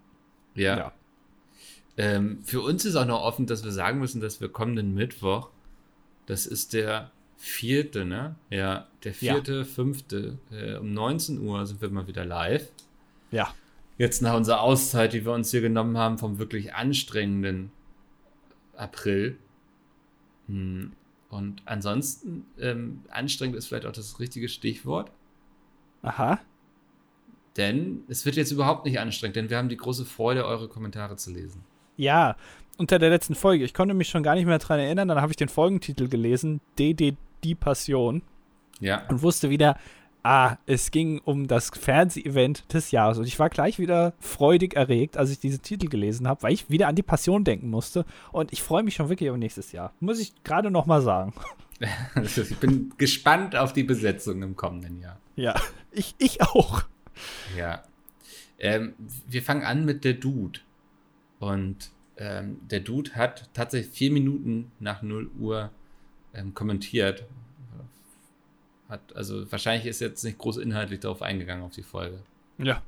[0.55, 0.77] Ja.
[0.77, 0.91] ja.
[1.97, 5.49] Ähm, für uns ist auch noch offen, dass wir sagen müssen, dass wir kommenden Mittwoch,
[6.25, 8.35] das ist der vierte, ne?
[8.49, 9.63] Ja, der vierte, ja.
[9.63, 12.69] fünfte, äh, um 19 Uhr sind wir mal wieder live.
[13.31, 13.53] Ja.
[13.97, 17.71] Jetzt nach unserer Auszeit, die wir uns hier genommen haben, vom wirklich anstrengenden
[18.75, 19.37] April.
[20.47, 20.93] Hm.
[21.29, 25.11] Und ansonsten, ähm, anstrengend ist vielleicht auch das richtige Stichwort.
[26.01, 26.39] Aha.
[27.57, 31.17] Denn es wird jetzt überhaupt nicht anstrengend, denn wir haben die große Freude, eure Kommentare
[31.17, 31.63] zu lesen.
[31.97, 32.37] Ja,
[32.77, 33.65] unter der letzten Folge.
[33.65, 35.07] Ich konnte mich schon gar nicht mehr daran erinnern.
[35.07, 38.21] Dann habe ich den Folgentitel gelesen: DD Die Passion.
[38.79, 39.07] Ja.
[39.07, 39.77] Und wusste wieder,
[40.27, 43.17] ah, es ging um das Fernsehevent des Jahres.
[43.17, 46.69] Und ich war gleich wieder freudig erregt, als ich diesen Titel gelesen habe, weil ich
[46.69, 48.05] wieder an die Passion denken musste.
[48.31, 49.93] Und ich freue mich schon wirklich auf nächstes Jahr.
[50.01, 51.33] Muss ich gerade noch mal sagen.
[52.21, 55.17] ich bin gespannt auf die Besetzung im kommenden Jahr.
[55.35, 55.55] Ja,
[55.91, 56.83] ich, ich auch.
[57.57, 57.83] Ja.
[58.59, 58.95] Ähm,
[59.27, 60.59] wir fangen an mit der Dude.
[61.39, 65.71] Und ähm, der Dude hat tatsächlich vier Minuten nach 0 Uhr
[66.33, 67.25] ähm, kommentiert.
[68.89, 72.19] Hat, also wahrscheinlich ist jetzt nicht groß inhaltlich darauf eingegangen auf die Folge.
[72.57, 72.81] Ja.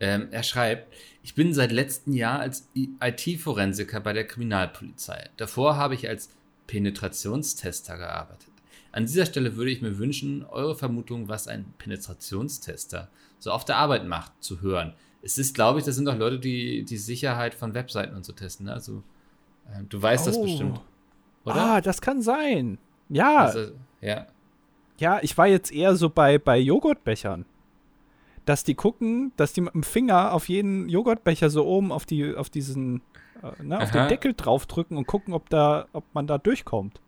[0.00, 5.30] Ähm, er schreibt, ich bin seit letztem Jahr als IT-Forensiker bei der Kriminalpolizei.
[5.36, 6.30] Davor habe ich als
[6.66, 8.48] Penetrationstester gearbeitet.
[8.90, 13.08] An dieser Stelle würde ich mir wünschen, eure Vermutung, was ein Penetrationstester
[13.38, 14.94] so auf der Arbeit macht, zu hören.
[15.22, 18.32] Es ist, glaube ich, das sind doch Leute, die die Sicherheit von Webseiten und so
[18.32, 18.66] testen.
[18.66, 18.72] Ne?
[18.72, 19.02] Also,
[19.68, 20.30] äh, du weißt oh.
[20.30, 20.80] das bestimmt.
[21.44, 21.56] Oder?
[21.56, 22.78] Ah, das kann sein.
[23.08, 23.46] Ja.
[23.46, 24.26] Also, ja.
[24.98, 27.44] Ja, ich war jetzt eher so bei, bei Joghurtbechern.
[28.44, 32.34] Dass die gucken, dass die mit dem Finger auf jeden Joghurtbecher so oben auf die,
[32.34, 33.00] auf diesen,
[33.42, 37.00] äh, ne, auf den Deckel draufdrücken und gucken, ob da, ob man da durchkommt.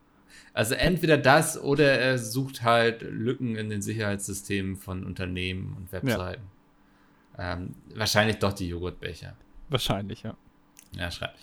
[0.55, 6.43] Also entweder das oder er sucht halt Lücken in den Sicherheitssystemen von Unternehmen und Webseiten.
[7.37, 7.53] Ja.
[7.53, 9.37] Ähm, wahrscheinlich doch die Joghurtbecher.
[9.69, 10.35] Wahrscheinlich, ja.
[10.97, 11.39] Ja, schreibt.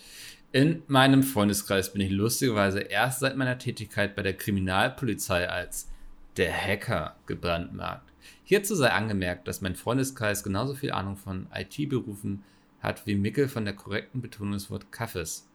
[0.50, 5.88] In meinem Freundeskreis bin ich lustigerweise erst seit meiner Tätigkeit bei der Kriminalpolizei als
[6.36, 8.12] der Hacker gebrandmarkt.
[8.42, 12.42] Hierzu sei angemerkt, dass mein Freundeskreis genauso viel Ahnung von IT-Berufen
[12.80, 15.48] hat wie Mickel von der korrekten Betonung des Wort Kaffes.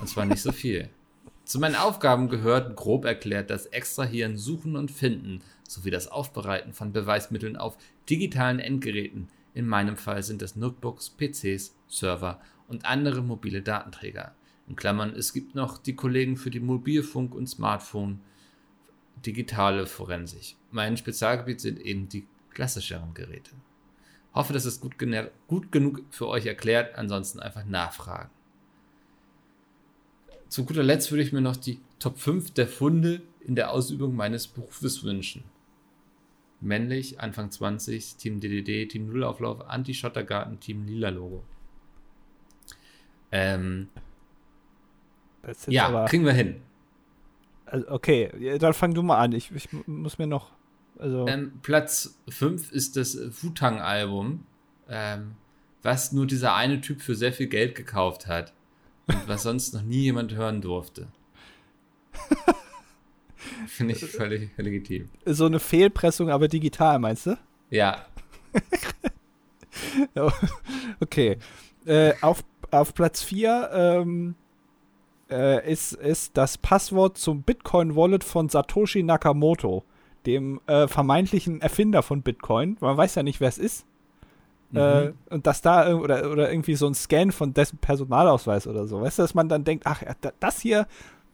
[0.00, 0.88] Und zwar nicht so viel.
[1.44, 6.92] Zu meinen Aufgaben gehört, grob erklärt, das Extrahieren, Suchen und Finden sowie das Aufbereiten von
[6.92, 7.76] Beweismitteln auf
[8.08, 14.34] digitalen Endgeräten, in meinem Fall sind es Notebooks, PCs, Server und andere mobile Datenträger.
[14.68, 18.20] In Klammern, es gibt noch die Kollegen für die Mobilfunk- und Smartphone,
[19.26, 20.56] digitale Forensik.
[20.70, 23.50] Mein Spezialgebiet sind eben die klassischeren Geräte.
[24.34, 24.94] Hoffe, das ist gut,
[25.48, 28.30] gut genug für euch erklärt, ansonsten einfach nachfragen.
[30.48, 34.14] Zu guter Letzt würde ich mir noch die Top 5 der Funde in der Ausübung
[34.14, 35.44] meines Berufes wünschen
[36.60, 41.44] männlich, Anfang 20, Team DDD, Team Nullauflauf, Anti-Schottergarten, Team Lila Logo.
[43.32, 43.88] Ähm,
[45.68, 46.60] ja, kriegen wir hin.
[47.70, 49.32] Also okay, dann fang du mal an.
[49.32, 50.50] Ich, ich muss mir noch.
[50.98, 54.44] Also ähm, Platz 5 ist das Wu-Tang-Album,
[54.88, 55.32] ähm,
[55.82, 58.52] was nur dieser eine Typ für sehr viel Geld gekauft hat
[59.06, 61.08] und was sonst noch nie jemand hören durfte.
[63.66, 65.08] Finde ich völlig legitim.
[65.24, 67.38] So eine Fehlpressung, aber digital, meinst du?
[67.70, 68.04] Ja.
[71.00, 71.38] okay.
[71.86, 74.34] Äh, auf, auf Platz 4 ähm,
[75.30, 79.84] äh, ist, ist das Passwort zum Bitcoin-Wallet von Satoshi Nakamoto,
[80.26, 82.76] dem äh, vermeintlichen Erfinder von Bitcoin.
[82.80, 83.86] Man weiß ja nicht, wer es ist.
[84.70, 84.78] Mhm.
[84.78, 89.00] Äh, und dass da oder, oder irgendwie so ein Scan von dessen Personalausweis oder so,
[89.00, 90.02] weißt du, dass man dann denkt, ach,
[90.38, 90.86] das hier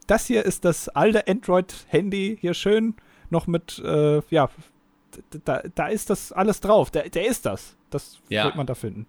[0.06, 2.94] das hier ist das alte Android-Handy hier schön
[3.30, 4.48] noch mit, äh, ja,
[5.44, 6.90] da, da ist das alles drauf.
[6.90, 7.76] Der, der ist das.
[7.90, 8.44] Das ja.
[8.44, 9.06] wird man da finden.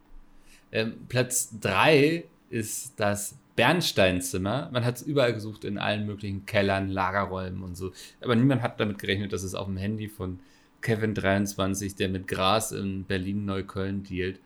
[0.72, 4.70] Ähm, Platz 3 ist das Bernsteinzimmer.
[4.72, 7.92] Man hat es überall gesucht, in allen möglichen Kellern, Lagerräumen und so.
[8.22, 10.40] Aber niemand hat damit gerechnet, dass es auf dem Handy von
[10.84, 14.40] Kevin23, der mit Gras in Berlin-Neukölln dealt,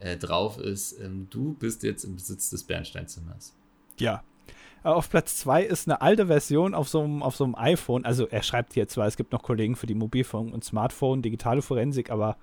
[0.00, 1.00] äh, drauf ist.
[1.00, 3.56] Ähm, du bist jetzt im Besitz des Bernsteinzimmers.
[3.98, 4.22] Ja,
[4.82, 8.04] Aber auf Platz 2 ist eine alte Version auf so, einem, auf so einem iPhone.
[8.04, 11.62] Also er schreibt hier zwar, es gibt noch Kollegen für die Mobilfunk und Smartphone, digitale
[11.62, 12.36] Forensik, aber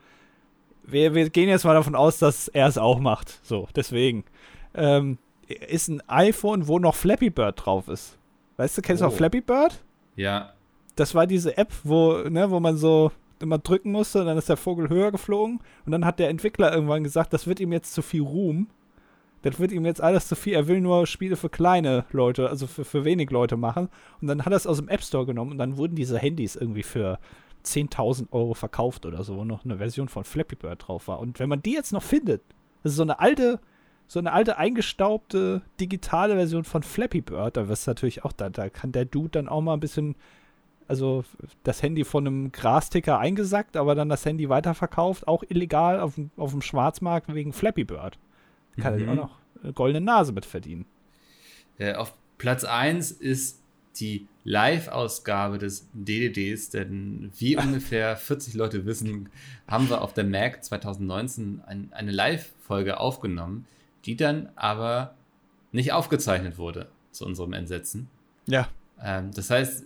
[0.83, 3.39] wir, wir gehen jetzt mal davon aus, dass er es auch macht.
[3.43, 4.25] So, deswegen.
[4.73, 8.17] Ähm, ist ein iPhone, wo noch Flappy Bird drauf ist.
[8.57, 9.09] Weißt du, kennst du Oh.
[9.09, 9.83] auch Flappy Bird?
[10.15, 10.53] Ja.
[10.95, 14.47] Das war diese App, wo, ne, wo man so immer drücken musste und dann ist
[14.47, 17.93] der Vogel höher geflogen und dann hat der Entwickler irgendwann gesagt, das wird ihm jetzt
[17.93, 18.67] zu viel Ruhm.
[19.41, 20.53] Das wird ihm jetzt alles zu viel.
[20.53, 23.89] Er will nur Spiele für kleine Leute, also für, für wenig Leute machen.
[24.21, 26.55] Und dann hat er es aus dem App Store genommen und dann wurden diese Handys
[26.55, 27.19] irgendwie für
[27.63, 31.19] 10.000 Euro verkauft oder so, wo noch eine Version von Flappy Bird drauf war.
[31.19, 32.41] Und wenn man die jetzt noch findet,
[32.83, 33.59] das ist so eine alte,
[34.07, 38.49] so eine alte eingestaubte digitale Version von Flappy Bird, da wirst du natürlich auch, da,
[38.49, 40.15] da kann der Dude dann auch mal ein bisschen,
[40.87, 41.23] also
[41.63, 46.29] das Handy von einem Grasticker eingesackt, aber dann das Handy weiterverkauft, auch illegal auf, dem-
[46.37, 48.19] auf dem Schwarzmarkt wegen Flappy Bird.
[48.79, 49.09] Kann er Mhm.
[49.09, 50.85] auch noch eine goldene Nase mit verdienen.
[51.79, 53.61] Äh, auf Platz 1 ist
[53.99, 59.29] die Live-Ausgabe des DDDs, denn wie ungefähr 40 Leute wissen,
[59.67, 63.65] haben wir auf der Mac 2019 ein, eine Live-Folge aufgenommen,
[64.05, 65.15] die dann aber
[65.71, 68.07] nicht aufgezeichnet wurde, zu unserem Entsetzen.
[68.47, 68.67] Ja.
[69.01, 69.83] Ähm, das heißt,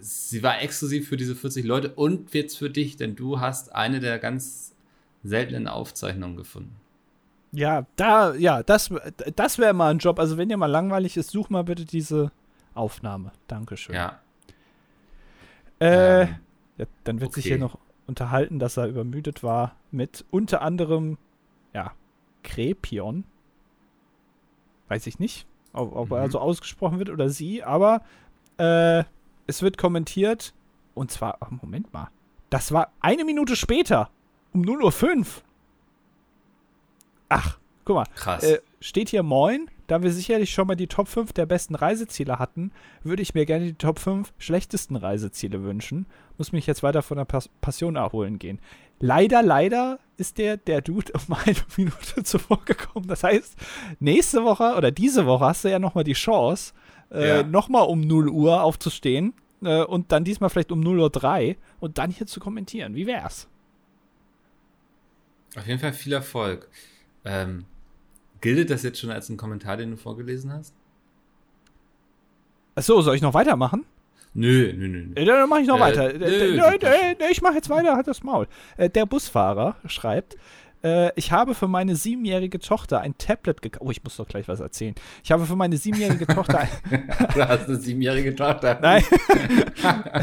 [0.00, 4.00] sie war exklusiv für diese 40 Leute und jetzt für dich, denn du hast eine
[4.00, 4.74] der ganz
[5.22, 6.74] seltenen Aufzeichnungen gefunden.
[7.52, 8.90] Ja, da, ja, das,
[9.34, 10.18] das wäre mal ein Job.
[10.18, 12.30] Also, wenn dir mal langweilig ist, such mal bitte diese
[12.74, 13.32] Aufnahme.
[13.48, 13.94] Dankeschön.
[13.94, 14.20] Ja.
[15.80, 16.36] Äh, Ähm,
[16.78, 17.50] ja, dann wird sich okay.
[17.50, 21.18] hier noch unterhalten, dass er übermüdet war mit unter anderem,
[21.74, 21.92] ja,
[22.42, 23.24] Krepion.
[24.90, 26.30] Weiß ich nicht, ob, ob er Mhm.
[26.32, 28.02] so ausgesprochen wird oder sie, aber
[28.58, 29.04] äh,
[29.46, 30.52] es wird kommentiert
[30.94, 32.08] und zwar, ach, Moment mal,
[32.50, 34.10] das war eine Minute später,
[34.52, 35.24] um 0.05 Uhr.
[37.28, 38.42] Ach, guck mal, Krass.
[38.42, 39.70] äh, steht hier Moin.
[39.90, 42.70] Da wir sicherlich schon mal die Top 5 der besten Reiseziele hatten,
[43.02, 46.06] würde ich mir gerne die Top 5 schlechtesten Reiseziele wünschen.
[46.38, 48.60] Muss mich jetzt weiter von der Pas Passion erholen gehen.
[49.00, 53.08] Leider, leider ist der, der Dude um eine Minute zuvor gekommen.
[53.08, 53.56] Das heißt,
[53.98, 56.72] nächste Woche oder diese Woche hast du ja nochmal die Chance,
[57.10, 57.42] äh, Ja.
[57.42, 59.34] nochmal um 0 Uhr aufzustehen
[59.64, 62.94] äh, und dann diesmal vielleicht um 0.03 Uhr und dann hier zu kommentieren.
[62.94, 63.48] Wie wär's?
[65.56, 66.68] Auf jeden Fall viel Erfolg.
[67.24, 67.64] Ähm,
[68.40, 70.74] gilt das jetzt schon als ein Kommentar, den du vorgelesen hast?
[72.74, 73.84] Achso, soll ich noch weitermachen?
[74.32, 75.06] Nö, nö, nö.
[75.06, 75.12] nö.
[75.16, 76.12] Äh, Dann mache ich noch Äh, weiter.
[76.12, 78.46] nö, Äh, nö, nö, ich mache jetzt weiter, hat das Maul.
[78.76, 80.36] Äh, Der Busfahrer schreibt,
[80.82, 83.82] äh, ich habe für meine siebenjährige Tochter ein Tablet gekauft.
[83.86, 84.94] Oh, ich muss doch gleich was erzählen.
[85.24, 86.68] Ich habe für meine siebenjährige Tochter ein,
[87.34, 88.78] Du hast eine siebenjährige Tochter.
[88.82, 89.02] Nein.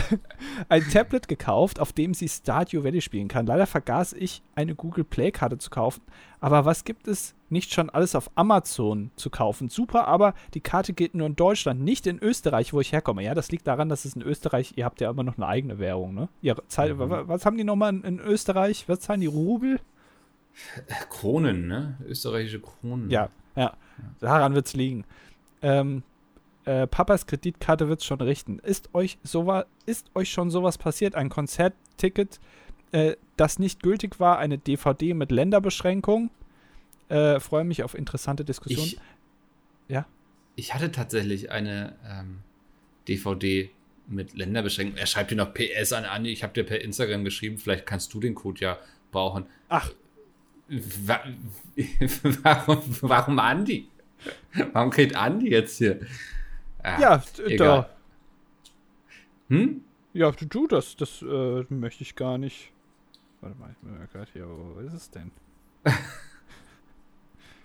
[0.69, 3.45] ein Tablet gekauft, auf dem sie Stardew Valley spielen kann.
[3.45, 6.01] Leider vergaß ich, eine Google Play-Karte zu kaufen.
[6.39, 9.69] Aber was gibt es nicht schon alles auf Amazon zu kaufen?
[9.69, 13.23] Super, aber die Karte gilt nur in Deutschland, nicht in Österreich, wo ich herkomme.
[13.23, 15.79] Ja, das liegt daran, dass es in Österreich, ihr habt ja immer noch eine eigene
[15.79, 16.29] Währung, ne?
[16.41, 17.09] Ihr zahlt, Mhm.
[17.09, 18.85] wa- Was haben die nochmal in, in Österreich?
[18.87, 19.79] Was zahlen die Rubel?
[21.09, 21.97] Kronen, ne?
[22.05, 23.09] Österreichische Kronen.
[23.09, 23.75] Ja, ja.
[24.19, 25.05] Daran wird es liegen.
[25.61, 26.03] Ähm,
[26.65, 28.59] äh, Papas Kreditkarte wird es schon richten.
[28.59, 31.15] Ist euch, sowa ist euch schon sowas passiert?
[31.15, 32.39] Ein Konzertticket,
[32.91, 36.29] äh, das nicht gültig war, eine DVD mit Länderbeschränkung?
[37.09, 38.87] Äh, freue mich auf interessante Diskussionen.
[38.87, 38.99] Ich,
[39.87, 40.05] Ja.
[40.55, 42.39] Ich hatte tatsächlich eine ähm,
[43.07, 43.69] DVD
[44.07, 44.97] mit Länderbeschränkung.
[44.97, 46.31] Er schreibt dir noch PS an Andi.
[46.31, 47.57] Ich habe dir per Instagram geschrieben.
[47.57, 48.77] Vielleicht kannst du den Code ja
[49.11, 49.45] brauchen.
[49.69, 49.91] Ach,
[52.43, 53.87] warum, warum Andi?
[54.73, 55.99] Warum kriegt Andi jetzt hier?
[56.83, 57.57] Ah, ja, egal.
[57.57, 57.89] da.
[59.49, 59.81] Hm?
[60.13, 62.71] Ja, du, du das, das äh, möchte ich gar nicht.
[63.41, 64.47] Warte mal, ich bin ja gerade hier.
[64.47, 65.31] Wo ist es denn?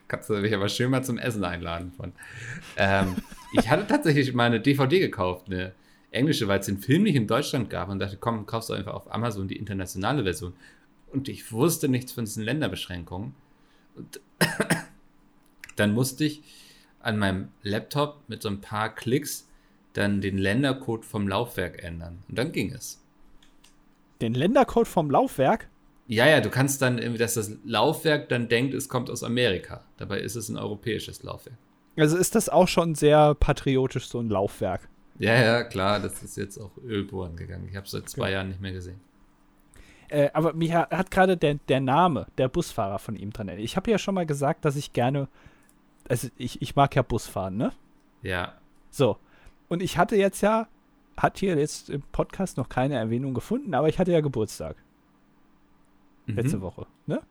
[0.08, 2.12] Kannst du mich aber schön mal zum Essen einladen von.
[2.76, 3.16] Ähm,
[3.54, 5.72] ich hatte tatsächlich mal eine DVD gekauft, eine
[6.10, 8.92] englische, weil es den Film nicht in Deutschland gab und dachte, komm, kaufst du einfach
[8.92, 10.52] auf Amazon die internationale Version.
[11.12, 13.34] Und ich wusste nichts von diesen Länderbeschränkungen.
[13.94, 14.20] Und
[15.76, 16.42] dann musste ich
[17.00, 19.48] an meinem Laptop mit so ein paar Klicks
[19.92, 22.22] dann den Ländercode vom Laufwerk ändern.
[22.28, 23.02] Und dann ging es.
[24.20, 25.68] Den Ländercode vom Laufwerk?
[26.06, 29.84] Ja, ja, du kannst dann irgendwie, dass das Laufwerk dann denkt, es kommt aus Amerika.
[29.98, 31.56] Dabei ist es ein europäisches Laufwerk.
[31.96, 34.88] Also ist das auch schon sehr patriotisch, so ein Laufwerk.
[35.18, 37.68] Ja, ja, klar, das ist jetzt auch Ölbohren gegangen.
[37.68, 39.00] Ich habe es seit zwei Jahren nicht mehr gesehen.
[40.12, 43.64] Äh, aber mich hat, hat gerade der, der Name, der Busfahrer von ihm dran erinnert.
[43.64, 45.26] Ich habe ja schon mal gesagt, dass ich gerne,
[46.06, 47.72] also ich, ich mag ja Busfahren, ne?
[48.22, 48.52] Ja,
[48.90, 49.16] So.
[49.68, 50.68] Und ich hatte jetzt ja,
[51.16, 54.76] hat hier jetzt im Podcast noch keine Erwähnung gefunden, aber ich hatte ja Geburtstag
[56.26, 56.36] mhm.
[56.36, 57.22] letzte Woche, ne?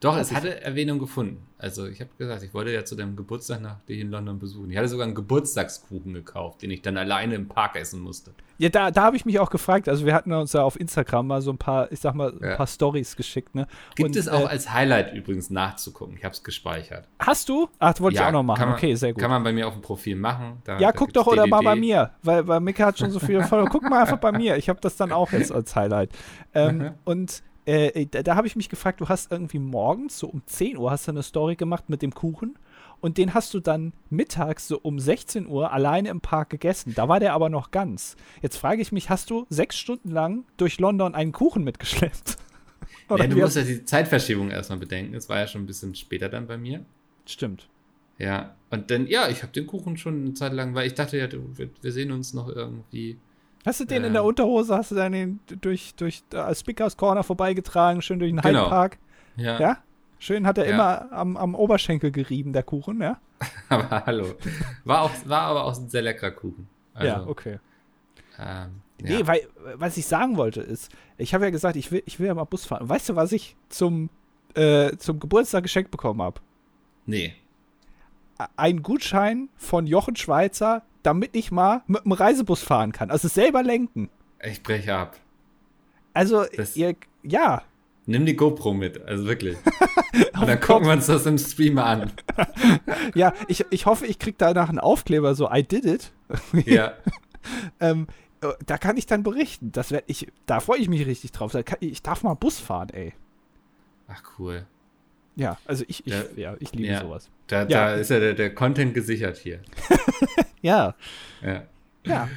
[0.00, 1.46] Doch, es hatte Erwähnung gefunden.
[1.58, 4.70] Also ich habe gesagt, ich wollte ja zu deinem Geburtstag nach dich in London besuchen.
[4.70, 8.32] Ich hatte sogar einen Geburtstagskuchen gekauft, den ich dann alleine im Park essen musste.
[8.58, 9.88] Ja, da, da habe ich mich auch gefragt.
[9.88, 12.40] Also wir hatten uns ja auf Instagram mal so ein paar, ich sag mal, ein
[12.42, 12.56] Ja.
[12.56, 13.54] paar Stories geschickt.
[13.54, 13.66] Ne?
[13.94, 16.14] Gibt Und, es auch äh, als Highlight übrigens nachzugucken.
[16.18, 17.08] Ich habe es gespeichert.
[17.18, 17.68] Hast du?
[17.78, 18.66] Ach, das wollte ich auch noch machen.
[18.66, 19.22] man, okay, sehr gut.
[19.22, 20.60] Kann man bei mir auf dem Profil machen.
[20.64, 23.18] Da, ja, da guck doch oder mal bei mir, weil, weil Mika hat schon so
[23.18, 23.68] viele Follower.
[23.70, 24.56] Guck mal einfach bei mir.
[24.58, 26.10] Ich habe das dann auch jetzt als Highlight.
[26.54, 26.90] Ähm, Mhm.
[27.04, 30.76] und äh, da, da habe ich mich gefragt, du hast irgendwie morgens so um 10
[30.76, 32.56] Uhr hast du eine Story gemacht mit dem Kuchen
[33.00, 36.94] und den hast du dann mittags so um 16 Uhr alleine im Park gegessen.
[36.94, 38.16] Da war der aber noch ganz.
[38.40, 42.36] Jetzt frage ich mich, hast du sechs Stunden lang durch London einen Kuchen mitgeschleppt?
[43.08, 45.14] Ja, du musst ja die Zeitverschiebung erstmal bedenken.
[45.14, 46.84] Es war ja schon ein bisschen später dann bei mir.
[47.24, 47.68] Stimmt.
[48.18, 51.16] Ja, und dann, ja, ich habe den Kuchen schon eine Zeit lang, weil ich dachte
[51.16, 53.18] ja, du, wir, wir sehen uns noch irgendwie.
[53.66, 54.12] Hast du den in Ähm.
[54.14, 58.40] der Unterhose, hast du dann den durch, durch äh, Speakers Corner vorbeigetragen, schön durch den
[58.40, 58.60] Genau.
[58.60, 58.98] Hyde Park?
[59.36, 59.78] Ja, Ja?
[60.18, 60.74] Schön hat er Ja.
[60.74, 63.18] immer am, am Oberschenkel gerieben, der Kuchen, ja?
[63.68, 64.34] aber hallo.
[64.84, 66.68] War, auch, war aber auch ein sehr leckerer Kuchen.
[66.94, 67.58] Also, ja, okay.
[68.38, 69.18] ähm, ja.
[69.18, 69.40] Nee, weil,
[69.74, 72.44] was ich sagen wollte ist, ich habe ja gesagt, ich will, ich will ja mal
[72.44, 72.88] Bus fahren.
[72.88, 74.08] Weißt du, was ich zum,
[74.54, 76.40] äh, zum Geburtstag geschenkt bekommen habe?
[77.04, 77.34] nee.
[78.56, 83.10] Ein Gutschein von Jochen Schweizer, damit ich mal mit dem Reisebus fahren kann.
[83.10, 84.10] Also selber lenken.
[84.42, 85.16] Ich breche ab.
[86.12, 86.44] Also,
[86.74, 87.62] ihr, ja,
[88.08, 89.56] Nimm die GoPro mit, also wirklich.
[90.14, 92.12] Und dann den gucken wir uns das im Stream an.
[93.14, 96.12] ja, ich, ich hoffe, ich krieg danach einen Aufkleber, so I did it.
[96.64, 96.92] Ja.
[97.80, 98.06] ähm,
[98.42, 99.72] äh, da kann ich dann berichten.
[99.72, 101.56] Das werd ich, da freue ich mich richtig drauf.
[101.80, 103.12] Ich darf mal Bus fahren, ey.
[104.06, 104.66] Ach, cool.
[105.36, 106.22] Ja, also ich, ich, Ja.
[106.36, 107.00] ja, ich liebe Ja.
[107.02, 107.28] sowas.
[107.46, 107.66] Da, Ja.
[107.66, 109.60] da ist ja der, der Content gesichert hier.
[110.62, 110.94] Ja,
[111.42, 111.62] Ja.
[112.04, 112.28] ja.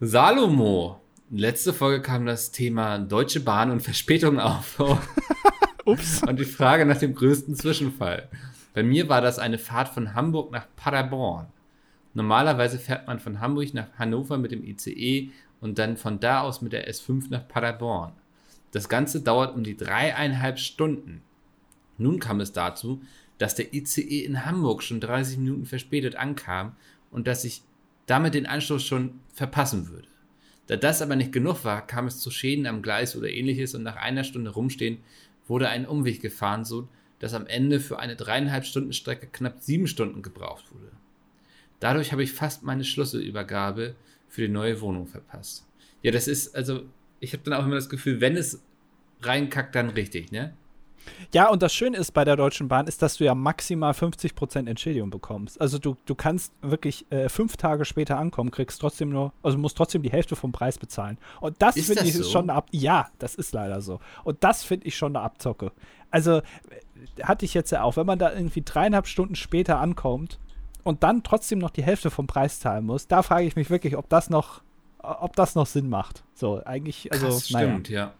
[0.00, 1.00] Salomo.
[1.30, 4.80] Letzte Folge kam das Thema Deutsche Bahn und Verspätung auf.
[5.84, 6.22] Ups.
[6.22, 8.28] Und die Frage nach dem größten Zwischenfall.
[8.74, 11.46] Bei mir war das eine Fahrt von Hamburg nach Paderborn.
[12.14, 16.62] Normalerweise fährt man von Hamburg nach Hannover mit dem ICE und dann von da aus
[16.62, 18.12] mit der S5 nach Paderborn.
[18.72, 21.22] Das Ganze dauert um die dreieinhalb Stunden.
[21.98, 23.02] Nun kam es dazu,
[23.36, 26.74] dass der ICE in Hamburg schon 30 Minuten verspätet ankam
[27.10, 27.62] und dass ich
[28.06, 30.08] damit den Anschluss schon verpassen würde.
[30.66, 33.82] Da das aber nicht genug war, kam es zu Schäden am Gleis oder ähnliches und
[33.82, 34.98] nach einer Stunde rumstehen
[35.46, 36.88] wurde ein Umweg gefahren, so
[37.18, 40.92] dass am Ende für eine dreieinhalb Stunden Strecke knapp sieben Stunden gebraucht wurde.
[41.80, 43.94] Dadurch habe ich fast meine Schlüsselübergabe
[44.28, 45.66] für die neue Wohnung verpasst.
[46.02, 46.82] Ja, das ist, also,
[47.20, 48.62] ich habe dann auch immer das Gefühl, wenn es
[49.22, 50.54] reinkackt, dann richtig, ne?
[51.32, 54.68] Ja, und das Schöne ist bei der Deutschen Bahn, ist, dass du ja maximal 50%
[54.68, 55.60] Entschädigung bekommst.
[55.60, 59.76] Also du, du kannst wirklich äh, fünf Tage später ankommen, kriegst trotzdem nur, also musst
[59.76, 61.18] trotzdem die Hälfte vom Preis bezahlen.
[61.40, 62.24] Und das finde ich so?
[62.24, 64.00] schon eine Ab Ja, das ist leider so.
[64.24, 65.72] Und das finde ich schon eine Abzocke.
[66.10, 66.42] Also äh,
[67.22, 70.38] hatte ich jetzt ja auch, wenn man da irgendwie dreieinhalb Stunden später ankommt
[70.84, 73.96] und dann trotzdem noch die Hälfte vom Preis zahlen muss, da frage ich mich wirklich,
[73.96, 74.62] ob das noch,
[74.98, 76.24] ob das noch Sinn macht.
[76.34, 77.68] So, eigentlich, also, Krass, naja.
[77.68, 78.14] stimmt, ja.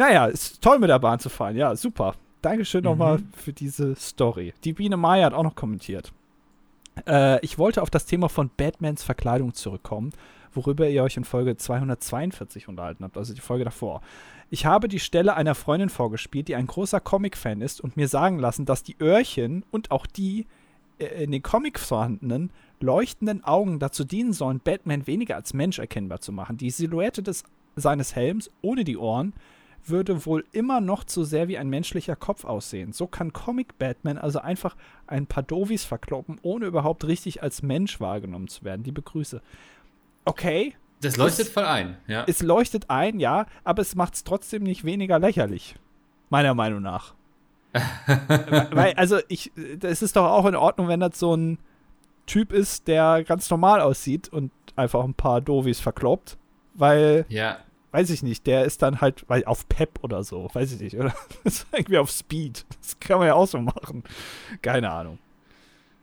[0.00, 1.56] Naja, ist toll mit der Bahn zu fahren.
[1.56, 2.14] Ja, super.
[2.40, 3.28] Dankeschön nochmal Mhm.
[3.36, 4.54] für diese Story.
[4.64, 6.10] Die Biene Maya hat auch noch kommentiert.
[7.06, 10.12] Äh, ich wollte auf das Thema von Batmans Verkleidung zurückkommen,
[10.54, 14.00] worüber ihr euch in Folge 242 unterhalten habt, also die Folge davor.
[14.48, 18.38] Ich habe die Stelle einer Freundin vorgespielt, die ein großer Comic-Fan ist und mir sagen
[18.38, 20.46] lassen, dass die Öhrchen und auch die
[20.98, 26.20] äh, in den Comics vorhandenen leuchtenden Augen dazu dienen sollen, Batman weniger als Mensch erkennbar
[26.22, 26.56] zu machen.
[26.56, 27.44] Die Silhouette des,
[27.76, 29.34] seines Helms ohne die Ohren
[29.84, 32.92] würde wohl immer noch zu sehr wie ein menschlicher Kopf aussehen.
[32.92, 34.76] So kann Comic Batman also einfach
[35.06, 38.82] ein paar Dovis verkloppen, ohne überhaupt richtig als Mensch wahrgenommen zu werden.
[38.82, 39.40] Die Begrüße.
[40.24, 42.24] Okay, Das leuchtet voll ein, ja.
[42.26, 45.76] es leuchtet ein, ja, aber es macht es trotzdem nicht weniger lächerlich.
[46.28, 47.14] Meiner Meinung nach.
[48.72, 49.52] Weil, also, ich,
[49.82, 51.58] es ist doch auch in Ordnung, wenn das so ein
[52.26, 56.36] Typ ist, der ganz normal aussieht und einfach ein paar Dovis verkloppt.
[56.74, 57.58] Weil, Ja,
[57.92, 60.96] weiß ich nicht, der ist dann halt weil auf Pep oder so, weiß ich nicht,
[60.96, 61.14] oder?
[61.44, 62.64] Das ist irgendwie auf Speed.
[62.80, 64.04] Das kann man ja auch so machen.
[64.62, 65.18] Keine Ahnung.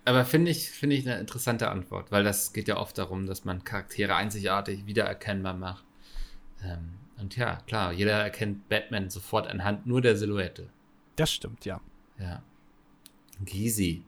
[0.05, 3.45] aber finde ich, finde ich eine interessante Antwort, weil das geht ja oft darum, dass
[3.45, 5.85] man Charaktere einzigartig wiedererkennbar macht.
[6.63, 10.69] Ähm, und ja, klar, jeder erkennt Batman sofort anhand nur der Silhouette.
[11.15, 11.81] Das stimmt, ja.
[12.19, 12.43] Ja.
[13.43, 14.03] Gysi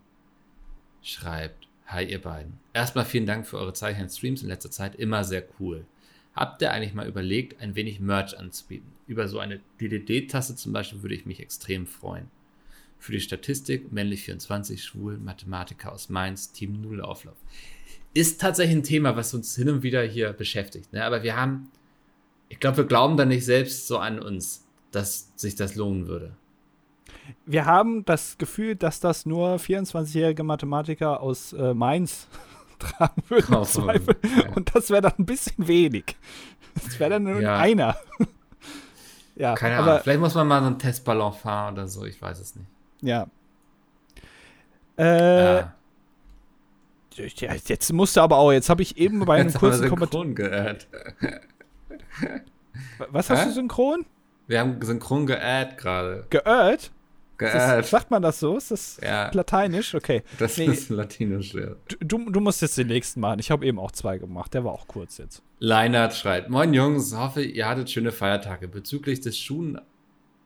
[1.02, 2.60] schreibt: Hi, ihr beiden.
[2.74, 4.96] Erstmal vielen Dank für eure zahlreichen Streams in letzter Zeit.
[4.96, 5.86] Immer sehr cool.
[6.40, 8.90] Habt ihr eigentlich mal überlegt, ein wenig Merch anzubieten?
[9.08, 12.32] Über so eine DDD-Tasse zum Beispiel würde ich mich extrem freuen.
[12.98, 17.36] Für die Statistik, männlich 24, schwul, Mathematiker aus Mainz, Team Null Auflauf.
[18.14, 20.94] Ist tatsächlich ein Thema, was uns hin und wieder hier beschäftigt.
[20.94, 21.04] Ne?
[21.04, 21.70] Aber wir haben,
[22.48, 26.32] ich glaube, wir glauben da nicht selbst so an uns, dass sich das lohnen würde.
[27.46, 32.30] Wir haben das Gefühl, dass das nur 24-jährige Mathematiker aus äh, Mainz
[32.80, 33.56] tragen würden.
[33.56, 34.16] Oh, Zweifel.
[34.24, 34.50] ja.
[34.56, 36.16] Und das wäre dann ein bisschen wenig.
[36.76, 37.58] Das wäre dann nur Ja.
[37.58, 37.96] einer.
[39.36, 39.90] ja, Keine Ahnung.
[39.90, 42.06] aber Vielleicht muss man mal so einen Testballon fahren oder so.
[42.06, 42.68] Ich weiß es nicht.
[43.02, 43.28] ja.
[44.98, 45.74] Äh, ja.
[47.16, 50.24] jetzt musste aber auch, jetzt habe ich eben bei einem Jetzt kurzen Kommentar.
[50.24, 50.88] synchron gehört.
[53.12, 53.46] Was hast Hä?
[53.46, 54.06] du synchron?
[54.48, 56.26] Wir haben synchron gead gerade.
[56.30, 56.92] Geirrt?
[57.40, 58.58] Das, sagt man das so?
[58.58, 59.32] Ist das Ja.
[59.34, 59.96] lateinisch?
[59.96, 60.24] Okay.
[60.38, 60.66] Das Nee.
[60.66, 61.76] ist latinisch, ja.
[62.00, 63.40] Du, du, musst jetzt den nächsten machen.
[63.40, 64.54] Ich habe eben auch zwei gemacht.
[64.54, 65.42] Der war auch kurz jetzt.
[65.60, 68.68] Leinert schreibt: Moin Jungs, hoffe, ihr hattet schöne Feiertage.
[68.68, 69.80] Bezüglich des Schuhen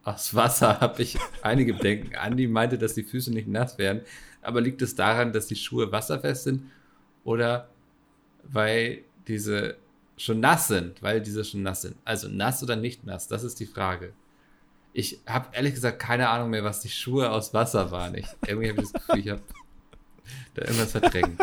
[0.03, 2.15] aus Wasser habe ich einige Bedenken.
[2.15, 4.01] Andi meinte, dass die Füße nicht nass werden.
[4.41, 6.63] Aber liegt es daran, dass die Schuhe wasserfest sind?
[7.23, 7.69] Oder
[8.43, 9.77] weil diese
[10.17, 11.01] schon nass sind?
[11.01, 11.95] Weil diese schon nass sind.
[12.03, 13.27] Also nass oder nicht nass?
[13.27, 14.13] Das ist die Frage.
[14.93, 18.15] Ich habe ehrlich gesagt keine Ahnung mehr, was die Schuhe aus Wasser waren.
[18.15, 19.41] Ich, irgendwie habe ich das Gefühl, ich habe
[20.53, 21.41] da irgendwas verdrängt.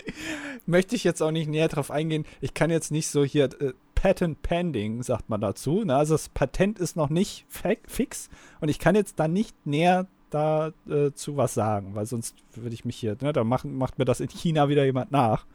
[0.66, 2.24] Möchte ich jetzt auch nicht näher drauf eingehen.
[2.40, 5.84] Ich kann jetzt nicht so hier äh, Patent Pending, sagt man dazu.
[5.84, 5.96] Ne?
[5.96, 8.28] Also das Patent ist noch nicht fix
[8.60, 12.84] und ich kann jetzt da nicht näher dazu äh, was sagen, weil sonst würde ich
[12.84, 15.46] mich hier, ne, da machen, macht mir das in China wieder jemand nach.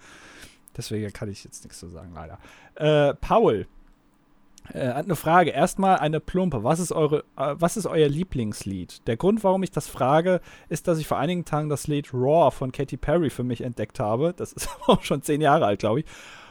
[0.75, 2.39] Deswegen kann ich jetzt nichts zu sagen, leider.
[2.75, 3.67] Äh, Paul
[4.73, 5.51] äh, hat eine Frage.
[5.51, 6.63] Erstmal eine plumpe.
[6.63, 9.05] Was ist, eure, äh, was ist euer Lieblingslied?
[9.07, 12.51] Der Grund, warum ich das frage, ist, dass ich vor einigen Tagen das Lied Raw
[12.51, 14.33] von Katy Perry für mich entdeckt habe.
[14.35, 16.05] Das ist auch schon zehn Jahre alt, glaube ich.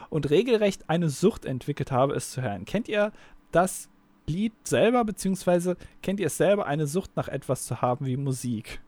[0.09, 2.65] Und regelrecht eine Sucht entwickelt habe, es zu hören.
[2.65, 3.11] Kennt ihr
[3.51, 3.87] das
[4.27, 8.81] Lied selber, beziehungsweise kennt ihr es selber, eine Sucht nach etwas zu haben wie Musik?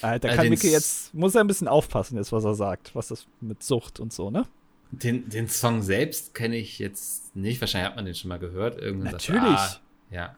[0.00, 2.44] Äh, da Äh, kann den Micke S- jetzt, muss er ein bisschen aufpassen jetzt, was
[2.44, 4.44] er sagt, was das mit Sucht und so, ne?
[4.92, 7.60] Den, den Song selbst kenne ich jetzt nicht.
[7.60, 8.78] Wahrscheinlich hat man den schon mal gehört.
[8.78, 9.58] Irgendwann sagt, Natürlich.
[9.58, 9.76] ah,
[10.10, 10.36] ja.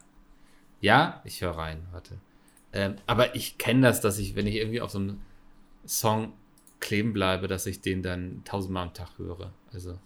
[0.81, 2.17] Ja, ich höre rein, warte.
[2.71, 5.21] Ähm, aber ich kenne das, dass ich, wenn ich irgendwie auf so einem
[5.85, 6.33] Song
[6.79, 9.51] kleben bleibe, dass ich den dann tausendmal am Tag höre.
[9.73, 9.97] Also,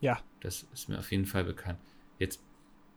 [0.00, 0.18] Ja.
[0.40, 1.78] das ist mir auf jeden Fall bekannt.
[2.18, 2.40] Jetzt,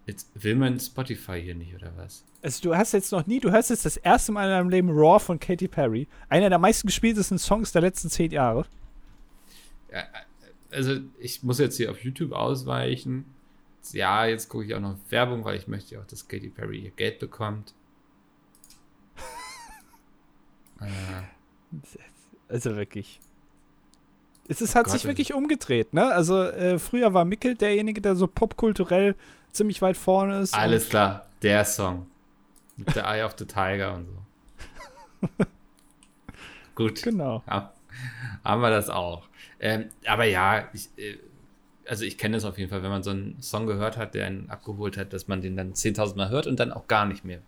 [0.06, 2.24] jetzt will man Spotify hier nicht, oder was?
[2.42, 4.90] Also du hast jetzt noch nie, du hörst jetzt das erste Mal in deinem Leben
[4.92, 8.66] Raw von Katy Perry, einer der meisten gespieltesten Songs der letzten zehn Jahre.
[9.92, 10.04] Ja,
[10.78, 13.26] also ich muss jetzt hier auf YouTube ausweichen.
[13.92, 16.80] Ja, jetzt gucke ich auch noch Werbung, weil ich möchte ja auch, dass Katy Perry
[16.80, 17.74] ihr Geld bekommt.
[20.82, 20.86] äh,
[22.48, 23.20] Also wirklich.
[24.48, 26.06] Es ist, hat Gott, sich wirklich umgedreht, ne?
[26.06, 29.16] Also äh, früher war Mickel derjenige, der so popkulturell
[29.52, 30.54] ziemlich weit vorne ist.
[30.54, 32.08] alles klar, der Song.
[32.78, 35.28] Mit der Eye of the Tiger und so.
[36.76, 37.02] Gut.
[37.02, 37.44] Genau.
[37.48, 37.74] Ja,
[38.44, 39.28] haben wir das auch.
[39.60, 41.18] Ähm, aber ja, ich, äh,
[41.88, 44.28] also ich kenne es auf jeden Fall, wenn man so einen Song gehört hat, der
[44.28, 47.24] einen abgeholt hat, dass man den dann 10.000 Mal hört und dann auch gar nicht
[47.26, 47.42] mehr.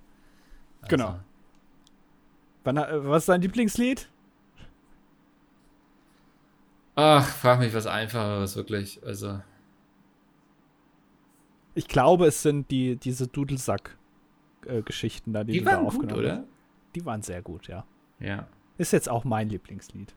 [0.82, 1.20] Also, Genau.
[2.64, 4.10] Wann, was ist dein Lieblingslied?
[6.96, 9.02] Ach, frag mich was Einfacheres, wirklich.
[9.06, 9.40] Also,
[11.76, 16.20] Ich glaube, es sind die, diese Dudelsack-Geschichten da, die, die du da waren gut, aufgenommen
[16.20, 16.44] oder?
[16.96, 17.86] Die waren sehr gut, ja.
[18.20, 18.48] Ja,
[18.78, 20.14] Ist jetzt auch mein Lieblingslied.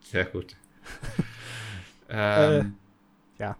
[0.00, 0.56] sehr gut.
[2.08, 2.74] ähm,
[3.38, 3.56] ja.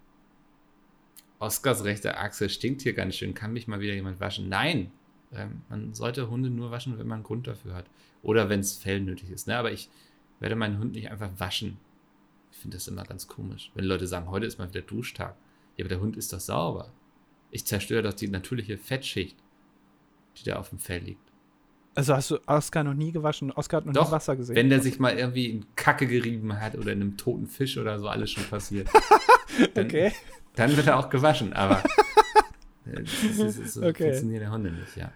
[1.38, 3.34] Oscars rechte Achse stinkt hier ganz schön.
[3.34, 4.48] Kann mich mal wieder jemand waschen?
[4.48, 4.90] Nein.
[5.32, 7.86] Ähm, man sollte Hunde nur waschen, wenn man einen Grund dafür hat.
[8.22, 9.46] Oder wenn es Fell nötig ist.
[9.46, 9.56] Ne?
[9.56, 9.90] Aber ich
[10.40, 11.78] werde meinen Hund nicht einfach waschen.
[12.52, 13.70] Ich finde das immer ganz komisch.
[13.74, 15.36] Wenn Leute sagen, heute ist mal wieder Duschtag.
[15.76, 16.90] Ja, aber der Hund ist doch sauber.
[17.50, 19.36] Ich zerstöre doch die natürliche Fettschicht,
[20.36, 21.25] die da auf dem Fell liegt.
[21.96, 23.50] Also hast du Oscar noch nie gewaschen?
[23.52, 24.54] Oscar hat noch nie Doch, Wasser gesehen.
[24.54, 27.98] Wenn der sich mal irgendwie in Kacke gerieben hat oder in einem toten Fisch oder
[27.98, 28.88] so, alles schon passiert.
[29.74, 30.12] Dann, okay.
[30.54, 31.78] Dann wird er auch gewaschen, aber
[32.86, 34.04] äh, das ist, das so Okay.
[34.04, 35.10] funktionieren der Hunde nicht, ja.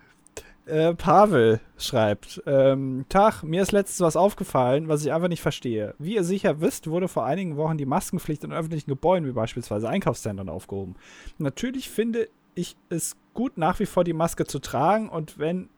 [0.65, 5.95] Äh, Pavel schreibt: ähm, Tag, mir ist letztens was aufgefallen, was ich einfach nicht verstehe.
[5.99, 9.89] Wie ihr sicher wisst, wurde vor einigen Wochen die Maskenpflicht in öffentlichen Gebäuden, wie beispielsweise
[9.89, 10.95] Einkaufszentren, aufgehoben.
[11.39, 15.69] Natürlich finde ich es gut, nach wie vor die Maske zu tragen und wenn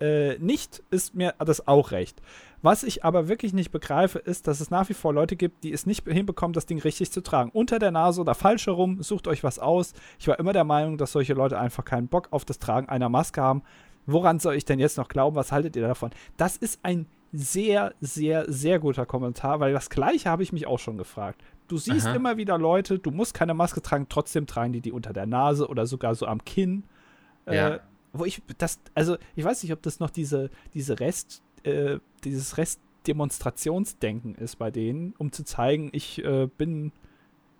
[0.00, 2.20] äh, nicht, ist mir das auch recht.
[2.62, 5.72] Was ich aber wirklich nicht begreife, ist, dass es nach wie vor Leute gibt, die
[5.72, 7.50] es nicht hinbekommen, das Ding richtig zu tragen.
[7.52, 9.94] Unter der Nase oder falsch herum, sucht euch was aus.
[10.18, 13.08] Ich war immer der Meinung, dass solche Leute einfach keinen Bock auf das Tragen einer
[13.08, 13.62] Maske haben.
[14.06, 15.36] Woran soll ich denn jetzt noch glauben?
[15.36, 16.10] Was haltet ihr davon?
[16.36, 20.78] Das ist ein sehr, sehr, sehr guter Kommentar, weil das Gleiche habe ich mich auch
[20.78, 21.40] schon gefragt.
[21.68, 22.16] Du siehst Aha.
[22.16, 25.68] immer wieder Leute, du musst keine Maske tragen, trotzdem tragen die die unter der Nase
[25.68, 26.84] oder sogar so am Kinn.
[27.46, 27.80] Äh, Ja.
[28.12, 32.56] Wo ich das, also ich weiß nicht, ob das noch diese, diese Rest, äh, dieses
[32.58, 36.92] Restdemonstrationsdenken ist bei denen, um zu zeigen, ich äh, bin,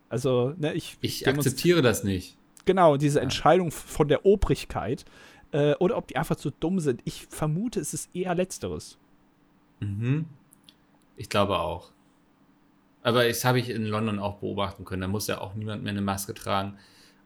[0.08, 2.36] also, ne, ich, Ich akzeptiere das nicht.
[2.64, 3.22] Genau, diese Ja.
[3.22, 5.04] Entscheidung von der Obrigkeit.
[5.52, 7.00] Äh, oder ob die einfach zu dumm sind.
[7.04, 8.98] Ich vermute, es ist eher Letzteres.
[9.80, 10.26] Mhm.
[11.16, 11.90] Ich glaube auch.
[13.02, 15.02] Aber das habe ich in London auch beobachten können.
[15.02, 16.76] Da muss ja auch niemand mehr eine Maske tragen.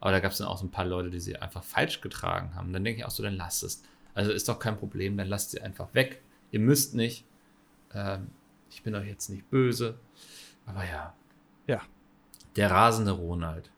[0.05, 2.53] Aber da gab es dann auch so ein paar Leute, die sie einfach falsch getragen
[2.53, 2.71] haben.
[2.71, 3.81] Dann denke ich auch so, dann lasst es.
[4.13, 6.21] Also ist doch kein Problem, dann lasst sie einfach weg.
[6.51, 7.25] Ihr müsst nicht.
[7.91, 8.27] Ähm,
[8.69, 9.97] ich bin euch jetzt nicht böse.
[10.67, 11.15] Aber ja.
[11.65, 11.81] Ja.
[12.55, 13.71] Der rasende Ronald.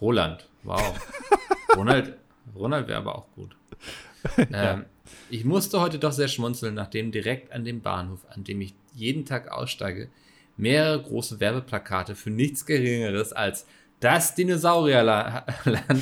[0.00, 0.98] Roland, wow.
[1.76, 2.16] Ronald,
[2.52, 3.54] Ronald wäre aber auch gut.
[4.52, 4.86] Ähm,
[5.30, 9.24] Ich musste heute doch sehr schmunzeln, nachdem direkt an dem Bahnhof, an dem ich jeden
[9.24, 10.08] Tag aussteige,
[10.56, 13.66] mehrere große Werbeplakate für nichts Geringeres als
[14.00, 15.44] das Dinosaurierland,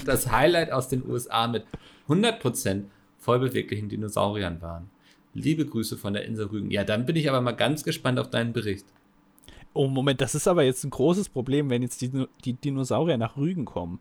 [0.06, 1.64] das Highlight aus den USA mit
[2.08, 2.84] 100%
[3.18, 4.88] vollbeweglichen Dinosauriern waren.
[5.34, 6.70] Liebe Grüße von der Insel Rügen.
[6.70, 8.86] Ja, dann bin ich aber mal ganz gespannt auf deinen Bericht.
[9.74, 13.36] Oh, Moment, das ist aber jetzt ein großes Problem, wenn jetzt die, die Dinosaurier nach
[13.36, 14.00] Rügen kommen.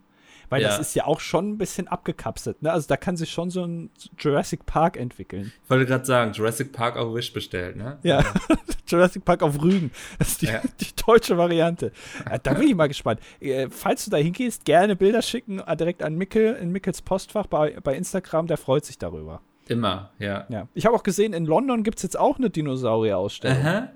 [0.50, 0.70] Weil Ja.
[0.70, 2.72] das ist ja auch schon ein bisschen abgekapselt, ne?
[2.72, 5.52] Also da kann sich schon so ein Jurassic Park entwickeln.
[5.64, 7.98] Ich wollte gerade sagen, Jurassic Park auf Wish bestellt, ne?
[8.04, 8.24] Ja,
[8.88, 9.91] Jurassic Park auf Rügen.
[10.20, 10.62] Das ist die, Ja.
[10.80, 11.91] die deutsche Variante.
[12.30, 13.20] Ja, da bin ich mal gespannt.
[13.41, 17.48] Äh, falls du da hingehst, gerne Bilder schicken, äh, direkt an Mickel, in Mickels Postfach
[17.48, 19.41] bei, bei Instagram, der freut sich darüber.
[19.68, 20.45] Immer, ja.
[20.48, 20.68] Ja.
[20.74, 23.89] Ich habe auch gesehen, in London gibt es jetzt auch eine Dinosaurier-Ausstellung.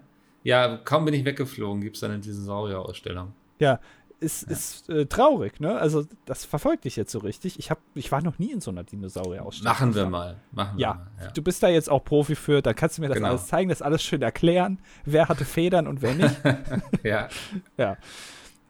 [0.43, 3.33] Ja, kaum bin ich weggeflogen, gibt es eine Dinosaurier-Ausstellung.
[3.59, 3.79] Ja,
[4.21, 5.77] ist, ist äh, traurig, ne?
[5.77, 7.57] Also, das verfolgt dich jetzt so richtig.
[7.59, 9.73] Ich, hab, ich war noch nie in so einer Dinosaurier-Ausstellung.
[9.73, 10.37] Machen wir mal.
[10.51, 11.07] Machen wir Ja, mal.
[11.25, 11.31] Ja.
[11.31, 13.29] du bist da jetzt auch Profi für, da kannst du mir das Genau.
[13.29, 16.35] alles zeigen, das alles schön erklären, wer hatte Federn und wer nicht.
[17.03, 17.27] ja.
[17.77, 17.97] ja.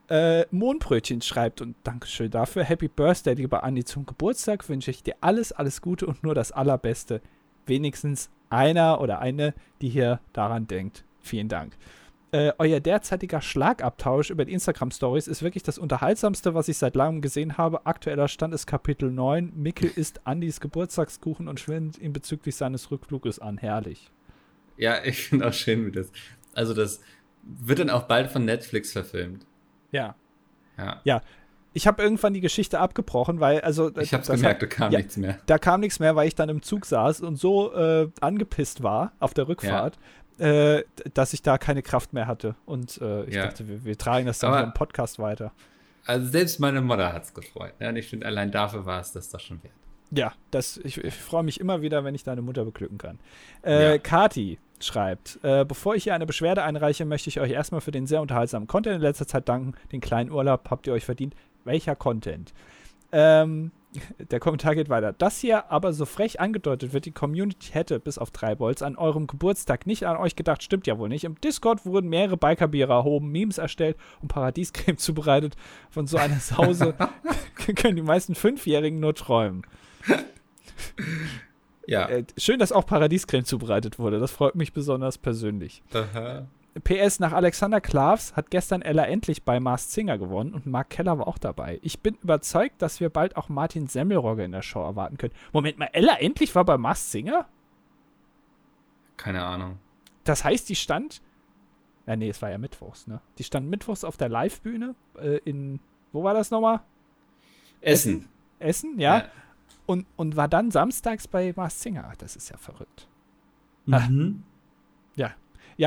[0.09, 2.63] Äh, Mohnbrötchen schreibt und Dankeschön dafür.
[2.63, 6.51] Happy Birthday, lieber Andi, zum Geburtstag wünsche ich dir alles, alles Gute und nur das
[6.51, 7.21] Allerbeste.
[7.65, 11.05] Wenigstens einer oder eine, die hier daran denkt.
[11.21, 11.77] Vielen Dank.
[12.33, 17.19] Äh, euer derzeitiger Schlagabtausch über die Instagram-Stories ist wirklich das unterhaltsamste, was ich seit langem
[17.21, 17.85] gesehen habe.
[17.85, 19.51] Aktueller Stand ist Kapitel 9.
[19.55, 23.57] Mickel isst Andis Geburtstagskuchen und schwindet ihn bezüglich seines Rückfluges an.
[23.57, 24.09] Herrlich.
[24.77, 26.09] ja, ich finde auch schön, wie das.
[26.53, 27.01] Also, das
[27.43, 29.45] wird dann auch bald von Netflix verfilmt.
[29.91, 30.15] Ja.
[31.03, 31.21] Ja.
[31.73, 33.95] Ich habe irgendwann die Geschichte abgebrochen, weil, also.
[33.97, 35.39] Ich habe gemerkt, hat- da kam ja, nichts mehr.
[35.45, 39.13] Da kam nichts mehr, weil ich dann im Zug saß und so äh, angepisst war
[39.19, 39.97] auf der Rückfahrt,
[40.39, 42.55] äh, dass ich da keine Kraft mehr hatte.
[42.65, 43.45] Und äh, ich Ja.
[43.47, 45.51] dachte, wir, wir tragen das dann im Podcast weiter.
[46.05, 47.73] Also, selbst meine Mutter hat es gefreut.
[47.79, 49.73] Ja, und ich finde, allein dafür war es das doch schon wert.
[50.13, 53.19] Ja, das, ich, ich freue mich immer wieder, wenn ich deine Mutter beglücken kann.
[53.63, 53.97] Äh, Ja.
[53.97, 58.07] Kati schreibt, äh, bevor ich hier eine Beschwerde einreiche, möchte ich euch erstmal für den
[58.07, 59.73] sehr unterhaltsamen Content in letzter Zeit danken.
[59.91, 61.35] Den kleinen Urlaub habt ihr euch verdient.
[61.63, 62.51] Welcher Content?
[63.11, 63.71] Ähm,
[64.31, 65.13] der Kommentar geht weiter.
[65.13, 68.95] Das hier aber so frech angedeutet wird, die Community hätte bis auf drei Bolts an
[68.95, 71.25] eurem Geburtstag nicht an euch gedacht, stimmt ja wohl nicht.
[71.25, 75.55] Im Discord wurden mehrere Bikerbiere erhoben, Memes erstellt und Paradiescreme zubereitet.
[75.89, 76.95] Von so einer Sause
[77.75, 79.63] können die meisten Fünfjährigen nur träumen.
[81.85, 82.07] Ja.
[82.07, 84.19] Äh, schön, dass auch Paradiescreme zubereitet wurde.
[84.19, 85.83] Das freut mich besonders persönlich.
[85.93, 86.47] Aha.
[86.79, 91.17] PS nach Alexander Klavs hat gestern Ella endlich bei Mars Singer gewonnen und Mark Keller
[91.17, 91.79] war auch dabei.
[91.81, 95.33] Ich bin überzeugt, dass wir bald auch Martin Semmelrogge in der Show erwarten können.
[95.51, 97.45] Moment mal, Ella endlich war bei Mars Singer?
[99.17, 99.79] Keine Ahnung.
[100.23, 101.21] Das heißt, die stand.
[102.07, 103.21] Ja, nee, es war ja Mittwochs, ne?
[103.37, 105.79] Die stand Mittwochs auf der Live-Bühne äh, in.
[106.13, 106.81] Wo war das nochmal?
[107.81, 108.29] Essen.
[108.59, 109.25] Essen, ja.
[109.85, 112.07] Und, und war dann samstags bei Mars Singer.
[112.09, 113.07] Ach, Das ist ja verrückt.
[113.85, 114.43] Mhm.
[115.15, 115.31] Ja,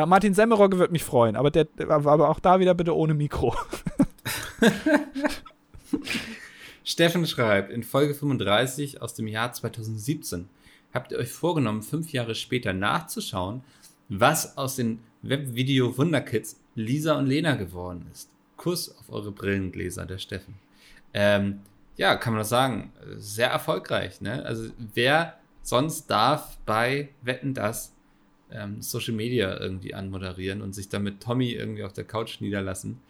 [0.07, 3.55] Martin Semmelrogge wird mich freuen, aber der aber auch da wieder bitte ohne Mikro.
[6.85, 10.49] Steffen schreibt, in Folge 35 aus dem Jahr 2017
[10.93, 13.63] habt ihr euch vorgenommen, fünf Jahre später nachzuschauen,
[14.09, 18.29] was aus den Webvideo-Wunderkids Lisa und Lena geworden ist.
[18.57, 20.55] Kuss auf eure Brillengläser, der Steffen.
[21.13, 21.61] Ähm,
[21.97, 24.21] ja, kann man das sagen, sehr erfolgreich.
[24.21, 24.45] Ne?
[24.45, 27.94] Also wer sonst darf bei Wetten das
[28.51, 33.01] ähm, Social Media irgendwie anmoderieren und sich dann mit Tommy irgendwie auf der Couch niederlassen.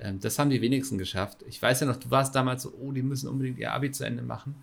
[0.00, 1.38] Ähm, das haben die wenigsten geschafft.
[1.48, 4.04] Ich weiß ja noch, du warst damals so, oh, die müssen unbedingt ihr Abi zu
[4.04, 4.54] Ende machen.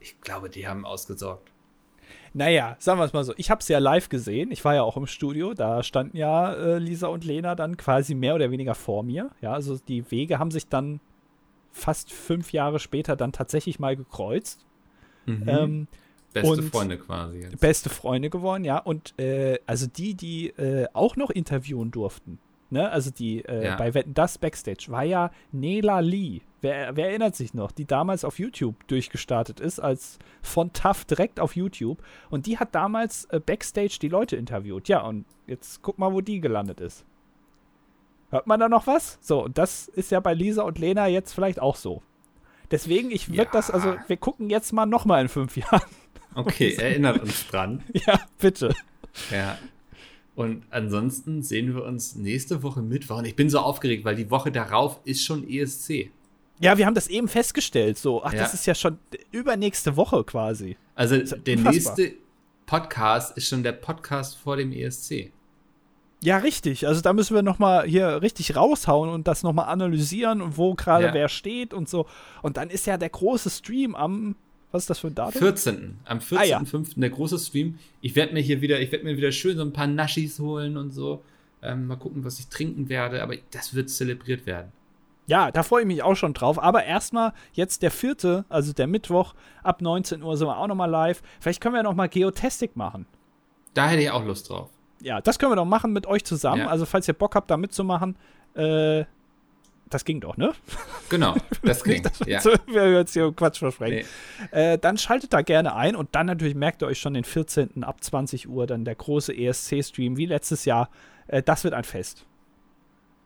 [0.00, 1.50] Ich glaube, die haben ausgesorgt.
[2.34, 3.32] Naja, sagen wir es mal so.
[3.38, 4.50] Ich habe es ja live gesehen.
[4.50, 5.54] Ich war ja auch im Studio.
[5.54, 9.30] Da standen ja äh, Lisa und Lena dann quasi mehr oder weniger vor mir.
[9.40, 11.00] Ja, also die Wege haben sich dann
[11.72, 14.66] fast fünf Jahre später dann tatsächlich mal gekreuzt.
[15.24, 15.44] Mhm.
[15.46, 15.88] Ähm,
[16.42, 17.60] Beste und- Freunde quasi jetzt.
[17.60, 18.78] beste Freunde geworden, ja.
[18.78, 22.38] Und äh, also die, die äh, auch noch interviewen durften,
[22.70, 22.90] ne?
[22.90, 23.76] Also die äh, Ja.
[23.76, 26.40] bei Wetten das Backstage war ja Nela Lee.
[26.62, 27.70] Wer, wer erinnert sich noch?
[27.70, 32.02] Die damals auf YouTube durchgestartet ist, als von TAF direkt auf YouTube.
[32.30, 34.88] Und die hat damals äh, Backstage die Leute interviewt.
[34.88, 37.04] Ja, und jetzt guck mal, wo die gelandet ist.
[38.30, 39.18] Hört man da noch was?
[39.20, 42.02] So, und das ist ja bei Lisa und Lena jetzt vielleicht auch so.
[42.72, 43.48] Deswegen, ich würde Ja.
[43.52, 45.82] das, also wir gucken jetzt mal noch mal in fünf Jahren.
[46.36, 47.82] Okay, erinnert uns dran.
[48.06, 48.74] Ja, bitte.
[49.30, 49.58] Ja.
[50.34, 53.18] Und ansonsten sehen wir uns nächste Woche Mittwoch.
[53.18, 56.10] Und ich bin so aufgeregt, weil die Woche darauf ist schon ESC.
[56.60, 57.96] Ja, wir haben das eben festgestellt.
[57.98, 58.40] So, ach, Ja.
[58.40, 58.98] das ist ja schon
[59.30, 60.76] übernächste Woche quasi.
[60.94, 62.12] Also ja der nächste
[62.66, 65.30] Podcast ist schon der Podcast vor dem ESC.
[66.22, 66.86] Ja, richtig.
[66.86, 70.56] Also da müssen wir noch mal hier richtig raushauen und das noch mal analysieren und
[70.56, 71.14] wo gerade Ja.
[71.14, 72.06] wer steht und so.
[72.42, 74.34] Und dann ist ja der große Stream am,
[74.72, 75.40] was ist das für ein Datum?
[75.40, 75.98] 14.
[76.04, 76.58] Am Ah, ja.
[76.60, 77.00] 14.05.
[77.00, 77.78] der große Stream.
[78.00, 80.76] Ich werde mir hier wieder, ich werde mir wieder schön so ein paar Naschis holen
[80.76, 81.22] und so.
[81.62, 84.72] Ähm, mal gucken, was ich trinken werde, aber das wird zelebriert werden.
[85.28, 86.62] Ja, da freue ich mich auch schon drauf.
[86.62, 90.74] Aber erstmal jetzt der vierte, also der Mittwoch, ab 19 Uhr sind wir auch noch
[90.76, 91.22] mal live.
[91.40, 93.06] Vielleicht können wir ja noch mal Geotastic machen.
[93.74, 94.70] Da hätte ich auch Lust drauf.
[95.02, 96.60] Ja, das können wir doch machen mit euch zusammen.
[96.62, 96.68] Ja.
[96.68, 98.16] Also falls ihr Bock habt, da mitzumachen,
[98.54, 99.04] äh,
[99.88, 100.52] das ging doch, ne?
[101.08, 102.04] Genau, das klingt.
[102.04, 102.58] Nicht, dass ja.
[102.66, 104.06] wir jetzt hier Quatsch versprechen.
[104.50, 107.84] Äh, dann schaltet da gerne ein und dann natürlich merkt ihr euch schon den 14.
[107.84, 110.90] ab 20 Uhr dann der große ESC-Stream wie letztes Jahr.
[111.28, 112.26] Äh, das wird ein Fest.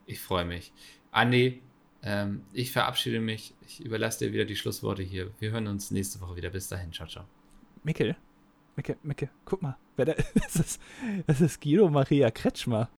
[0.07, 0.73] Ich freue mich.
[1.13, 1.63] Andi,
[2.03, 3.55] ähm, ich verabschiede mich.
[3.67, 5.31] Ich überlasse dir wieder die Schlussworte hier.
[5.39, 6.51] Wir hören uns nächste Woche wieder.
[6.51, 6.93] Bis dahin.
[6.93, 7.25] Ciao, ciao.
[7.83, 8.17] Mikkel,
[8.77, 9.77] Mikkel, Mikkel, guck mal.
[9.97, 10.81] Wer da, das, ist,
[11.27, 12.89] das ist Guido Maria Kretschmer.